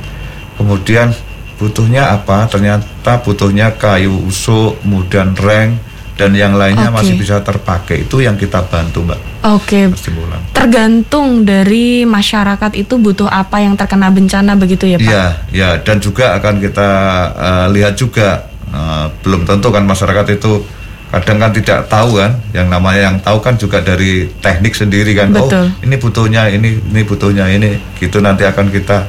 kemudian 0.60 1.16
butuhnya 1.56 2.12
apa? 2.12 2.44
Ternyata 2.44 3.24
butuhnya 3.24 3.72
kayu 3.80 4.12
usuk, 4.28 4.84
kemudian 4.84 5.32
reng 5.32 5.80
dan 6.14 6.30
yang 6.36 6.54
lainnya 6.54 6.92
Oke. 6.92 7.00
masih 7.00 7.14
bisa 7.16 7.40
terpakai. 7.40 8.04
Itu 8.04 8.20
yang 8.20 8.36
kita 8.36 8.68
bantu, 8.68 9.00
Mbak. 9.00 9.20
Oke. 9.48 9.96
Stimulan. 9.96 10.44
Tergantung 10.52 11.48
dari 11.48 12.04
masyarakat 12.04 12.72
itu 12.76 13.00
butuh 13.00 13.32
apa 13.32 13.64
yang 13.64 13.80
terkena 13.80 14.12
bencana 14.12 14.52
begitu 14.52 14.84
ya 14.84 15.00
Pak? 15.00 15.08
Iya, 15.08 15.26
ya 15.56 15.70
dan 15.80 16.04
juga 16.04 16.36
akan 16.36 16.60
kita 16.60 16.90
eh, 17.32 17.66
lihat 17.80 17.96
juga 17.96 18.53
eh, 18.74 19.06
belum 19.22 19.46
tentu 19.46 19.70
kan 19.70 19.86
masyarakat 19.86 20.26
itu 20.34 20.66
kadang 21.08 21.38
kan 21.38 21.54
tidak 21.54 21.86
tahu 21.86 22.18
kan, 22.18 22.34
yang 22.50 22.66
namanya 22.66 23.06
yang 23.06 23.16
tahu 23.18 23.38
kan 23.38 23.54
juga 23.54 23.78
dari 23.78 24.26
teknik 24.42 24.74
sendiri 24.74 25.14
kan. 25.14 25.30
Betul. 25.30 25.70
Oh, 25.70 25.86
ini 25.86 25.94
butuhnya 25.94 26.50
ini, 26.50 26.82
ini 26.82 27.02
butuhnya 27.02 27.46
ini, 27.46 27.78
gitu 27.96 28.18
nanti 28.18 28.42
akan 28.42 28.66
kita 28.68 29.06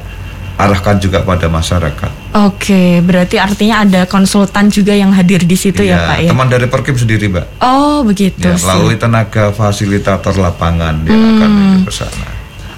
arahkan 0.56 0.96
juga 0.96 1.20
pada 1.20 1.50
masyarakat. 1.50 2.10
Oke, 2.38 3.02
berarti 3.02 3.36
artinya 3.36 3.82
ada 3.82 4.06
konsultan 4.06 4.70
juga 4.70 4.94
yang 4.94 5.10
hadir 5.10 5.42
di 5.42 5.52
situ 5.52 5.82
ya, 5.82 5.98
Iya, 5.98 6.06
Pak 6.06 6.18
ya? 6.22 6.30
Teman 6.32 6.48
dari 6.48 6.66
Perkim 6.66 6.96
sendiri, 6.96 7.26
Mbak. 7.26 7.46
Oh 7.60 8.00
begitu 8.00 8.40
Ya, 8.40 8.54
sih. 8.54 8.64
melalui 8.64 8.96
tenaga 8.96 9.50
fasilitator 9.50 10.32
lapangan 10.32 11.02
yang 11.04 11.12
Hmm. 11.12 11.32
akan 11.34 11.48
menuju 11.50 11.80
ke 11.82 11.92
sana. 11.92 12.26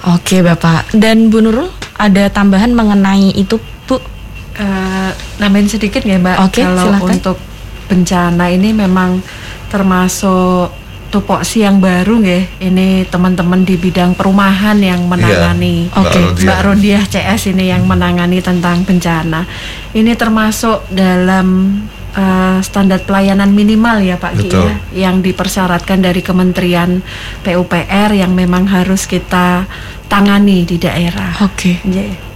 Oke 0.09 0.41
Bapak. 0.41 0.91
Dan 0.91 1.29
Bu 1.29 1.39
Nurul 1.39 1.69
ada 1.95 2.33
tambahan 2.33 2.73
mengenai 2.73 3.31
itu 3.31 3.61
Eh, 4.59 5.11
nambahin 5.39 5.71
sedikit 5.71 6.03
ya 6.03 6.19
Mbak. 6.19 6.37
Oke, 6.51 6.67
Kalau 6.67 6.91
silakan. 6.91 7.11
untuk 7.15 7.39
bencana 7.87 8.45
ini 8.51 8.75
memang 8.75 9.23
termasuk 9.71 10.75
tupoksi 11.15 11.63
yang 11.63 11.79
baru 11.79 12.19
nggih. 12.19 12.67
Ini 12.67 13.07
teman-teman 13.07 13.63
di 13.63 13.79
bidang 13.79 14.19
perumahan 14.19 14.77
yang 14.83 15.07
menangani. 15.07 15.87
Iya, 15.87 15.95
Mbak 15.95 16.03
Oke, 16.03 16.19
Rodiah. 16.19 16.43
Mbak 16.45 16.61
Rodiah 16.67 17.05
CS 17.07 17.43
ini 17.55 17.65
yang 17.71 17.87
menangani 17.87 18.39
tentang 18.43 18.83
bencana. 18.83 19.47
Ini 19.95 20.13
termasuk 20.19 20.91
dalam 20.91 21.79
eh, 22.19 22.59
standar 22.61 22.99
pelayanan 23.07 23.55
minimal 23.55 24.03
ya 24.03 24.19
Pak 24.19 24.43
Ki 24.43 24.51
ya, 24.51 24.75
yang 25.07 25.23
dipersyaratkan 25.23 26.03
dari 26.03 26.19
Kementerian 26.19 26.99
PUPR 27.47 28.11
yang 28.11 28.35
memang 28.35 28.67
harus 28.67 29.07
kita 29.07 29.71
tangani 30.11 30.67
di 30.67 30.83
daerah. 30.83 31.39
Oke. 31.47 31.79
Nggih. 31.87 32.28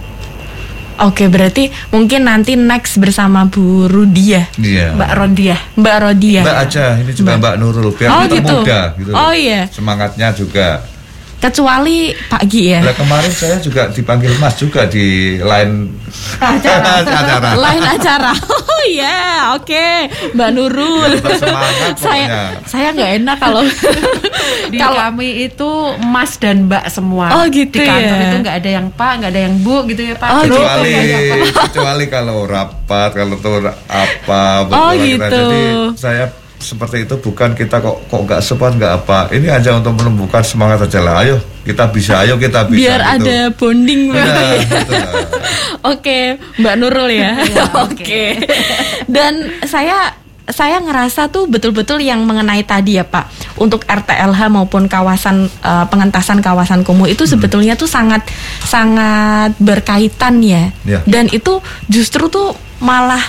Oke, 1.01 1.25
berarti 1.25 1.73
mungkin 1.89 2.29
nanti 2.29 2.53
next 2.53 3.01
bersama 3.01 3.49
Bu 3.49 3.89
Rudia. 3.89 4.45
Iya. 4.61 4.93
Mbak 4.93 5.11
Rodiah. 5.17 5.59
Mbak 5.73 5.97
Rodia. 5.97 6.41
Mbak 6.45 6.57
aja, 6.69 6.85
ini 7.01 7.11
juga 7.11 7.31
Mbak 7.41 7.55
Nurul 7.57 7.89
biar 7.97 8.09
Oh, 8.13 8.21
kita 8.25 8.35
gitu. 8.37 8.53
muda 8.61 8.79
gitu. 8.99 9.11
Oh, 9.13 9.33
iya. 9.33 9.61
Semangatnya 9.73 10.29
juga. 10.35 10.67
Kecuali 11.43 11.97
Pak 12.15 12.43
Gi 12.47 12.63
ya. 12.71 12.79
Lah 12.79 12.95
kemarin 12.95 13.27
saya 13.27 13.59
juga 13.59 13.91
dipanggil 13.91 14.31
Mas 14.39 14.55
juga 14.55 14.87
di 14.87 15.35
lain 15.37 15.91
acara. 16.39 17.03
Lain 17.63 17.83
acara. 17.83 18.31
Oh 18.31 18.83
iya, 18.85 19.51
oke. 19.51 19.87
Mbak 20.31 20.49
Nurul. 20.51 21.11
Saya 21.99 22.25
pokoknya. 22.25 22.41
saya 22.63 22.87
nggak 22.91 23.11
enak 23.19 23.37
kalau 23.37 23.61
Di 24.71 24.77
kalau 24.79 24.97
kami 25.03 25.27
itu 25.45 25.69
Mas 26.01 26.35
dan 26.37 26.65
Mbak 26.65 26.85
semua. 26.87 27.27
Oh, 27.33 27.43
gitu 27.45 27.75
Di 27.75 27.83
kantor 27.83 28.17
ya. 28.17 28.25
itu 28.25 28.37
nggak 28.39 28.55
ada 28.59 28.69
yang 28.71 28.87
Pak, 28.89 29.11
nggak 29.19 29.31
ada 29.31 29.41
yang 29.41 29.55
Bu 29.59 29.75
gitu 29.85 30.01
ya 30.03 30.15
Pak. 30.15 30.29
Oh, 30.29 30.41
Gitu. 30.43 30.55
kecuali 30.55 30.89
gitu. 30.89 31.37
kecuali 31.59 32.05
kalau 32.07 32.37
rapat 32.43 33.09
kalau 33.13 33.35
tuh 33.37 33.59
apa 33.87 34.43
Oh, 34.69 34.91
kita. 34.91 35.27
gitu. 35.27 35.43
jadi 35.43 35.63
saya 35.95 36.25
seperti 36.63 37.03
itu 37.03 37.19
bukan 37.19 37.51
kita 37.53 37.83
kok 37.83 38.07
kok 38.07 38.21
nggak 38.23 38.41
sempat 38.41 38.79
nggak 38.79 38.93
apa 39.03 39.29
ini 39.35 39.51
hanya 39.51 39.77
untuk 39.77 39.99
menumbuhkan 39.99 40.41
semangat 40.41 40.87
aja 40.87 41.03
lah 41.03 41.19
ayo 41.21 41.37
kita 41.63 41.87
bisa 41.91 42.23
ayo 42.23 42.35
kita 42.35 42.67
bisa 42.67 42.79
biar 42.79 43.01
gitu. 43.03 43.13
ada 43.19 43.37
bonding 43.55 44.01
ya. 44.11 44.25
Oke, 45.91 46.39
Mbak 46.59 46.75
Nurul 46.79 47.09
ya. 47.11 47.31
Iya, 47.43 47.63
Oke. 47.87 48.25
Dan 49.07 49.63
saya 49.67 50.15
saya 50.43 50.83
ngerasa 50.83 51.31
tuh 51.31 51.47
betul-betul 51.47 52.03
yang 52.03 52.27
mengenai 52.27 52.67
tadi 52.67 52.99
ya 52.99 53.07
Pak 53.07 53.55
untuk 53.63 53.87
RTLH 53.87 54.51
maupun 54.51 54.91
kawasan 54.91 55.47
eh, 55.47 55.85
pengentasan 55.87 56.43
kawasan 56.43 56.83
kumuh 56.83 57.07
itu 57.07 57.23
sebetulnya 57.23 57.79
tuh 57.79 57.87
sangat 57.87 58.27
sangat 58.67 59.55
berkaitan 59.55 60.43
ya. 60.43 60.67
Ya. 60.83 60.99
Dan 61.07 61.31
itu 61.31 61.63
justru 61.87 62.27
tuh 62.27 62.51
malah 62.83 63.23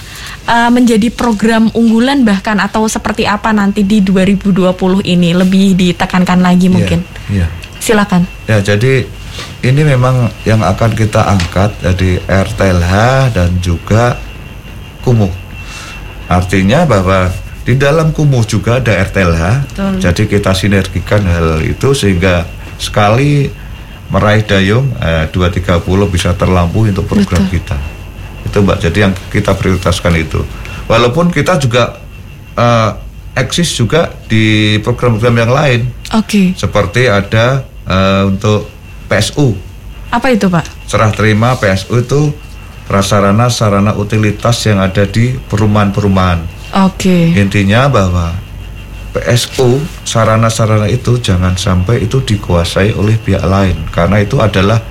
eh, 0.46 0.70
menjadi 0.70 1.08
program 1.12 1.70
unggulan 1.72 2.22
bahkan 2.22 2.58
atau 2.58 2.86
seperti 2.86 3.24
apa 3.24 3.50
nanti 3.54 3.86
di 3.86 4.00
2020 4.02 5.04
ini 5.06 5.30
lebih 5.32 5.74
ditekankan 5.78 6.40
lagi 6.42 6.68
mungkin. 6.68 7.00
Iya, 7.30 7.44
iya. 7.44 7.48
Silakan. 7.80 8.24
Ya, 8.48 8.64
jadi 8.64 9.04
ini 9.64 9.82
memang 9.84 10.30
yang 10.44 10.60
akan 10.60 10.92
kita 10.96 11.24
angkat 11.24 11.76
jadi 11.80 12.20
RTLH 12.24 12.92
dan 13.36 13.50
juga 13.60 14.16
kumuh. 15.04 15.32
Artinya 16.28 16.88
bahwa 16.88 17.28
di 17.64 17.76
dalam 17.80 18.12
kumuh 18.12 18.44
juga 18.44 18.80
ada 18.80 18.92
RTLH. 18.92 19.44
Betul. 19.72 19.92
Jadi 20.00 20.22
kita 20.28 20.52
sinergikan 20.52 21.24
hal 21.24 21.64
itu 21.64 21.96
sehingga 21.96 22.44
sekali 22.76 23.48
meraih 24.12 24.44
dayung 24.44 24.92
eh, 25.00 25.26
230 25.32 25.80
bisa 26.12 26.36
terlampaui 26.36 26.92
untuk 26.92 27.08
program 27.08 27.48
Betul. 27.48 27.60
kita. 27.60 27.93
Itu 28.54 28.62
Mbak. 28.62 28.78
Jadi 28.78 28.98
yang 29.02 29.12
kita 29.34 29.50
prioritaskan 29.58 30.14
itu. 30.14 30.38
Walaupun 30.86 31.34
kita 31.34 31.58
juga 31.58 31.98
eh, 32.54 32.90
eksis 33.34 33.74
juga 33.74 34.14
di 34.30 34.78
program-program 34.80 35.36
yang 35.42 35.52
lain 35.52 35.80
Oke. 36.14 36.54
seperti 36.54 37.10
ada 37.10 37.66
eh, 37.86 38.22
untuk 38.30 38.70
PSU 39.10 39.58
Apa 40.14 40.30
itu 40.30 40.46
Pak? 40.46 40.86
serah 40.86 41.10
terima 41.10 41.58
PSU 41.58 41.98
itu 41.98 42.30
prasarana 42.86 43.50
sarana 43.50 43.92
utilitas 43.98 44.62
yang 44.70 44.78
ada 44.78 45.02
di 45.02 45.34
perumahan-perumahan 45.50 46.46
Oke. 46.86 47.34
intinya 47.34 47.90
bahwa 47.90 48.30
PSU 49.14 49.78
sarana-sarana 50.02 50.90
itu 50.90 51.18
jangan 51.22 51.54
sampai 51.54 52.02
itu 52.02 52.18
dikuasai 52.22 52.94
oleh 52.94 53.14
pihak 53.18 53.46
lain 53.46 53.86
karena 53.90 54.22
itu 54.22 54.38
adalah 54.42 54.82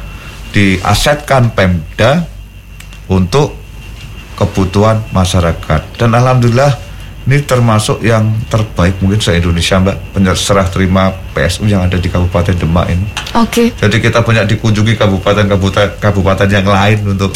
diasetkan 0.55 1.51
Pemda 1.51 2.27
untuk 3.11 3.55
kebutuhan 4.33 5.03
masyarakat 5.13 5.81
dan 5.99 6.09
alhamdulillah 6.13 6.73
ini 7.23 7.39
termasuk 7.47 8.03
yang 8.03 8.35
terbaik 8.51 8.99
mungkin 8.99 9.23
se 9.23 9.31
Indonesia 9.31 9.79
mbak 9.79 9.95
serah 10.35 10.67
terima 10.67 11.15
PSU 11.31 11.63
yang 11.71 11.87
ada 11.87 11.95
di 11.95 12.11
Kabupaten 12.11 12.51
Demak 12.51 12.91
ini 12.91 13.05
Oke. 13.39 13.71
jadi 13.79 13.97
kita 14.03 14.19
banyak 14.25 14.55
dikunjungi 14.55 14.99
kabupaten-kabupaten 14.99 16.03
kabupaten 16.03 16.47
yang 16.51 16.67
lain 16.67 16.99
untuk 17.15 17.31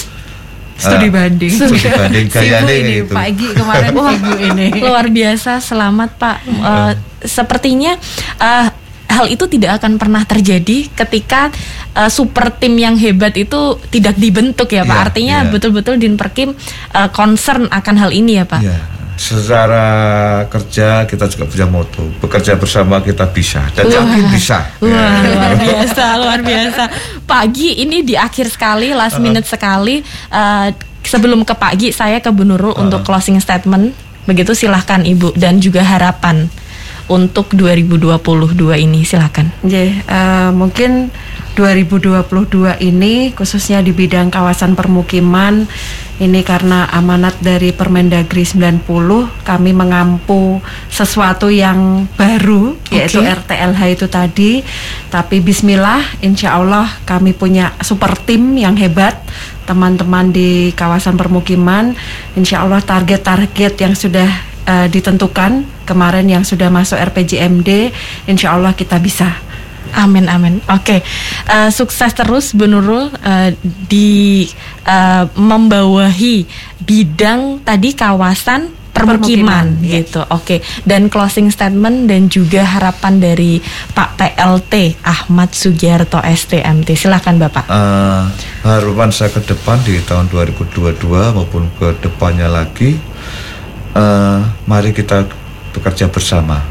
Studi 0.77 1.09
eh, 1.09 1.11
banding. 1.11 1.49
studi 1.49 1.89
banding 1.89 2.25
nih 2.29 2.77
ini 2.85 2.93
gitu. 3.01 3.13
Pak 3.17 3.25
Egi 3.33 3.47
kemarin 3.57 3.91
ibu 3.97 4.33
ini. 4.37 4.67
Luar 4.77 5.09
biasa, 5.09 5.57
selamat 5.57 6.09
Pak. 6.21 6.37
Eh, 6.45 6.93
sepertinya 7.25 7.97
eh, 8.37 8.67
hal 9.07 9.25
itu 9.31 9.47
tidak 9.47 9.81
akan 9.81 9.95
pernah 9.95 10.23
terjadi 10.27 10.91
ketika 10.93 11.49
eh, 11.95 12.11
super 12.11 12.51
tim 12.53 12.75
yang 12.75 12.99
hebat 12.99 13.33
itu 13.39 13.79
tidak 13.89 14.19
dibentuk 14.19 14.69
ya 14.71 14.83
Pak. 14.83 14.93
Iya, 14.93 15.03
Artinya 15.09 15.37
iya. 15.43 15.49
betul-betul 15.51 15.95
Dinperkim 15.97 16.53
eh, 16.93 17.09
concern 17.15 17.65
akan 17.71 17.95
hal 17.97 18.11
ini 18.11 18.39
ya 18.39 18.45
Pak. 18.45 18.61
Ya, 18.61 18.77
secara 19.17 19.85
kerja 20.45 21.09
kita 21.09 21.25
juga 21.25 21.45
punya 21.49 21.65
moto 21.65 22.05
bekerja 22.21 22.53
bersama 22.59 23.01
kita 23.01 23.25
bisa 23.33 23.65
dan 23.73 23.89
Wah. 23.89 24.05
yakin 24.05 24.25
bisa. 24.29 24.57
Wah, 24.83 24.91
Ya. 24.91 25.09
luar 25.33 25.55
biasa, 25.57 26.05
luar 26.21 26.39
biasa. 26.45 26.83
Pagi 27.25 27.81
ini 27.81 28.05
di 28.05 28.13
akhir 28.13 28.53
sekali, 28.53 28.93
last 28.93 29.17
minute 29.17 29.47
sekali. 29.49 30.03
Eh, 30.29 30.67
sebelum 31.01 31.47
ke 31.47 31.55
pagi, 31.55 31.89
saya 31.95 32.19
ke 32.19 32.29
Bu 32.29 32.43
Nurul 32.43 32.75
untuk 32.77 33.01
closing 33.07 33.39
statement. 33.39 33.95
Begitu 34.27 34.51
silahkan 34.51 35.07
Ibu 35.07 35.39
dan 35.39 35.63
juga 35.63 35.79
harapan 35.79 36.51
untuk 37.07 37.55
2022 37.55 38.83
ini 38.83 39.03
silahkan. 39.07 39.47
Nggih, 39.63 40.03
eh, 40.03 40.49
mungkin 40.51 41.11
2022 41.57 42.77
ini 42.85 43.33
khususnya 43.33 43.81
di 43.81 43.89
bidang 43.89 44.29
kawasan 44.29 44.77
permukiman 44.77 45.65
ini 46.21 46.45
karena 46.45 46.85
amanat 46.93 47.41
dari 47.41 47.73
Permendagri 47.73 48.45
90 48.45 48.85
kami 49.41 49.73
mengampu 49.73 50.61
sesuatu 50.89 51.49
yang 51.49 52.05
baru 52.13 52.77
yaitu 52.93 53.25
Oke. 53.25 53.33
RTLH 53.41 53.81
itu 53.89 54.05
tadi 54.05 54.51
tapi 55.09 55.41
bismillah 55.41 56.21
insya 56.21 56.61
Allah 56.61 56.85
kami 57.09 57.33
punya 57.33 57.73
super 57.81 58.13
tim 58.13 58.53
yang 58.53 58.77
hebat 58.77 59.17
teman-teman 59.65 60.29
di 60.29 60.69
kawasan 60.77 61.17
permukiman 61.17 61.97
insya 62.37 62.65
Allah 62.65 62.85
target-target 62.85 63.73
yang 63.81 63.97
sudah 63.97 64.56
eh, 64.67 64.87
ditentukan 64.91 65.63
kemarin 65.87 66.27
yang 66.27 66.43
sudah 66.43 66.67
masuk 66.67 66.99
RPJMD, 66.99 67.95
insya 68.27 68.53
Allah 68.53 68.75
kita 68.75 68.99
bisa. 68.99 69.31
Amin 69.95 70.27
amin. 70.27 70.59
Oke, 70.67 70.99
Eh, 71.47 71.71
sukses 71.71 72.11
terus 72.11 72.51
Bu 72.51 72.67
Nurul 72.67 73.07
eh, 73.23 73.55
di 73.63 74.43
eh, 74.83 75.23
membawahi 75.31 76.43
bidang 76.83 77.63
tadi 77.63 77.95
kawasan 77.95 78.67
permukiman, 78.91 79.77
Permukiman, 79.79 79.87
ya. 79.87 80.01
gitu. 80.01 80.21
Oke, 80.27 80.59
dan 80.83 81.07
closing 81.07 81.53
statement 81.53 82.09
dan 82.09 82.27
juga 82.27 82.65
harapan 82.65 83.21
dari 83.21 83.61
Pak 83.93 84.17
PLT 84.17 84.97
Ahmad 85.05 85.53
Sugiarto 85.53 86.17
STMT. 86.19 86.97
Silakan 86.97 87.37
Bapak. 87.37 87.69
Eh, 87.69 88.23
harapan 88.65 89.09
saya 89.13 89.29
ke 89.31 89.39
depan 89.45 89.77
di 89.85 90.01
tahun 90.03 90.27
2022 90.33 90.99
maupun 91.31 91.69
ke 91.77 91.93
depannya 92.01 92.49
lagi, 92.49 92.97
eh, 93.97 94.39
mari 94.69 94.93
kita 94.93 95.25
bekerja 95.73 96.07
bersama. 96.13 96.61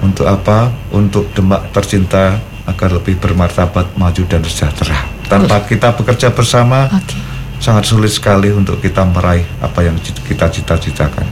Untuk 0.00 0.28
apa? 0.28 0.72
Untuk 0.92 1.32
Demak 1.32 1.72
tercinta 1.72 2.36
agar 2.64 2.96
lebih 2.96 3.20
bermartabat, 3.20 3.96
maju 3.96 4.22
dan 4.24 4.40
sejahtera. 4.44 5.04
Tanpa 5.28 5.64
kita 5.64 5.92
bekerja 5.96 6.32
bersama, 6.32 6.88
Oke. 6.92 7.16
sangat 7.60 7.88
sulit 7.88 8.12
sekali 8.12 8.52
untuk 8.52 8.80
kita 8.80 9.04
meraih 9.04 9.44
apa 9.60 9.84
yang 9.84 9.96
kita 10.00 10.48
cita-citakan. 10.48 11.24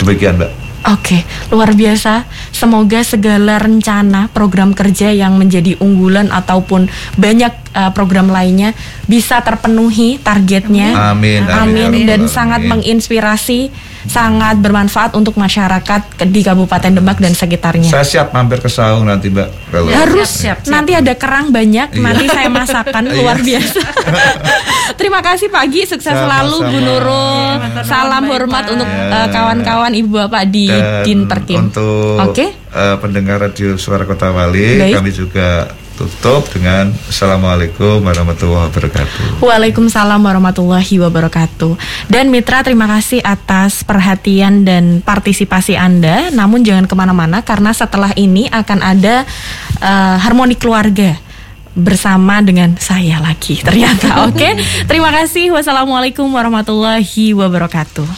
Demikian, 0.00 0.36
Mbak. 0.40 0.52
Oke, 0.86 1.26
luar 1.50 1.74
biasa. 1.74 2.30
Semoga 2.54 3.02
segala 3.02 3.58
rencana 3.58 4.30
program 4.30 4.70
kerja 4.70 5.10
yang 5.10 5.34
menjadi 5.34 5.74
unggulan 5.82 6.30
ataupun 6.30 6.86
banyak 7.18 7.65
uh, 7.76 7.92
program 7.92 8.26
lainnya 8.26 8.72
bisa 9.04 9.38
terpenuhi 9.38 10.16
targetnya. 10.18 11.12
Amin, 11.12 11.44
amin, 11.44 11.84
Amin, 11.84 12.02
ya 12.02 12.06
dan 12.08 12.20
Rabbal 12.22 12.32
sangat 12.32 12.60
menginspirasi, 12.64 13.68
sangat 14.02 14.56
bermanfaat 14.56 15.12
untuk 15.12 15.36
masyarakat 15.36 16.00
di 16.24 16.40
Kabupaten 16.40 16.90
Demak 16.90 17.18
dan 17.18 17.32
sekitarnya. 17.32 17.86
Saya 17.86 18.02
siap 18.02 18.32
mampir 18.32 18.58
ke 18.58 18.66
Saung 18.66 19.04
nanti, 19.04 19.28
Mbak. 19.28 19.48
Kalau 19.68 19.88
Harus 19.88 20.30
Siap, 20.32 20.64
siap, 20.64 20.72
nanti 20.72 20.92
ada 20.92 21.12
kerang 21.12 21.50
banyak, 21.50 21.92
Iya. 21.92 22.00
nanti 22.00 22.24
saya 22.26 22.48
masakan 22.48 23.04
luar 23.14 23.36
biasa. 23.38 23.80
Terima 24.98 25.20
kasih 25.20 25.46
Pak 25.46 25.64
Gi, 25.66 25.82
sukses 25.84 26.06
Sama-sama. 26.06 26.46
selalu 26.46 26.56
Bu 26.64 26.78
Nurul. 26.80 27.52
Iya, 27.52 27.68
nuwun, 27.68 27.84
Salam 27.84 28.22
Mbak 28.22 28.32
hormat 28.32 28.64
untuk 28.68 28.88
Ya. 28.88 29.04
uh, 29.12 29.28
kawan-kawan 29.28 29.92
Ibu 29.92 30.10
Bapak 30.16 30.44
di 30.46 30.64
Dan 30.66 31.02
Din 31.02 31.20
Perkim. 31.26 31.58
Untuk 31.60 32.16
Oke. 32.22 32.46
eh, 32.54 32.96
pendengar 32.96 33.40
radio 33.40 33.74
Suara 33.76 34.04
Kota 34.04 34.30
Wali, 34.30 34.78
Baik. 34.78 34.94
kami 34.94 35.10
juga 35.10 35.68
tutup 35.96 36.44
dengan 36.52 36.92
Assalamualaikum 37.08 38.04
warahmatullahi 38.04 38.68
wabarakatuh. 38.68 39.40
Waalaikumsalam 39.40 40.20
warahmatullahi 40.20 41.00
wabarakatuh. 41.00 41.72
Dan 42.12 42.28
Mitra 42.28 42.60
terima 42.60 42.84
kasih 42.84 43.24
atas 43.24 43.80
perhatian 43.80 44.68
dan 44.68 45.00
partisipasi 45.00 45.74
Anda. 45.80 46.28
Namun 46.28 46.62
jangan 46.62 46.84
ke 46.84 46.92
mana-mana 46.92 47.40
karena 47.40 47.72
setelah 47.72 48.12
ini 48.14 48.44
akan 48.52 48.78
ada 48.84 49.24
eh, 49.80 50.16
harmoni 50.20 50.60
keluarga 50.60 51.16
bersama 51.76 52.40
dengan 52.40 52.72
saya 52.80 53.20
lagi 53.20 53.60
ternyata. 53.60 54.20
Oke, 54.32 54.56
terima 54.88 55.12
kasih. 55.12 55.52
Wassalamualaikum 55.52 56.24
warahmatullahi 56.32 57.36
wabarakatuh. 57.36 58.08